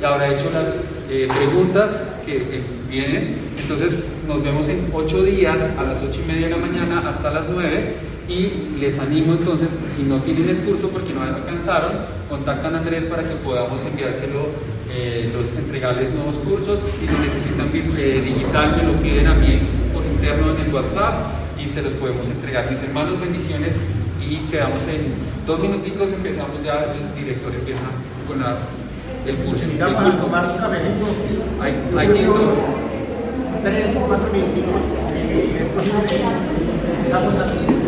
y 0.00 0.04
habrá 0.04 0.32
hecho 0.32 0.50
las 0.50 0.68
eh, 1.10 1.28
preguntas 1.28 2.04
que 2.24 2.62
vienen. 2.88 3.36
Entonces 3.58 3.98
nos 4.26 4.42
vemos 4.42 4.68
en 4.68 4.90
ocho 4.92 5.22
días 5.22 5.60
a 5.78 5.82
las 5.82 6.02
ocho 6.02 6.20
y 6.22 6.26
media 6.26 6.48
de 6.48 6.56
la 6.56 6.58
mañana 6.58 7.08
hasta 7.08 7.30
las 7.30 7.44
nueve 7.48 7.94
y 8.28 8.78
les 8.80 8.98
animo 8.98 9.34
entonces, 9.34 9.76
si 9.86 10.02
no 10.04 10.18
tienen 10.18 10.48
el 10.48 10.56
curso 10.58 10.88
porque 10.88 11.12
no 11.12 11.22
alcanzaron, 11.22 11.92
contactan 12.28 12.74
a 12.74 12.78
Andrés 12.78 13.04
para 13.04 13.22
que 13.22 13.34
podamos 13.36 13.82
enviárselo, 13.82 14.48
eh, 14.90 15.30
los, 15.32 15.44
entregarles 15.58 16.14
nuevos 16.14 16.36
cursos. 16.36 16.80
Si 16.98 17.06
lo 17.06 17.18
necesitan 17.18 17.68
eh, 17.74 18.22
digital, 18.24 18.76
me 18.76 18.92
lo 18.92 18.98
piden 19.00 19.26
a 19.26 19.34
mí 19.34 19.58
por 19.92 20.04
interno 20.06 20.54
en 20.54 20.60
el 20.60 20.74
WhatsApp 20.74 21.14
y 21.62 21.68
se 21.68 21.82
los 21.82 21.92
podemos 21.94 22.26
entregar. 22.28 22.70
Mis 22.70 22.82
hermanos, 22.82 23.20
bendiciones 23.20 23.76
y 24.26 24.36
quedamos 24.50 24.80
en 24.88 25.12
dos 25.46 25.60
minuticos, 25.60 26.12
empezamos 26.12 26.64
ya, 26.64 26.94
el 26.96 27.22
director 27.22 27.52
empieza 27.52 27.82
con 28.26 28.40
la, 28.40 28.56
el 29.26 29.36
curso. 29.36 29.66
Mira, 29.70 29.94
para 29.94 30.18
tomar 30.18 30.50
un 30.50 30.56
cafecito, 30.56 31.06
Hay, 31.60 31.74
hay. 31.98 32.93
Tres 33.64 33.96
o 33.96 34.00
cuatro 34.00 34.30
minutos. 34.30 34.82
a 37.12 37.83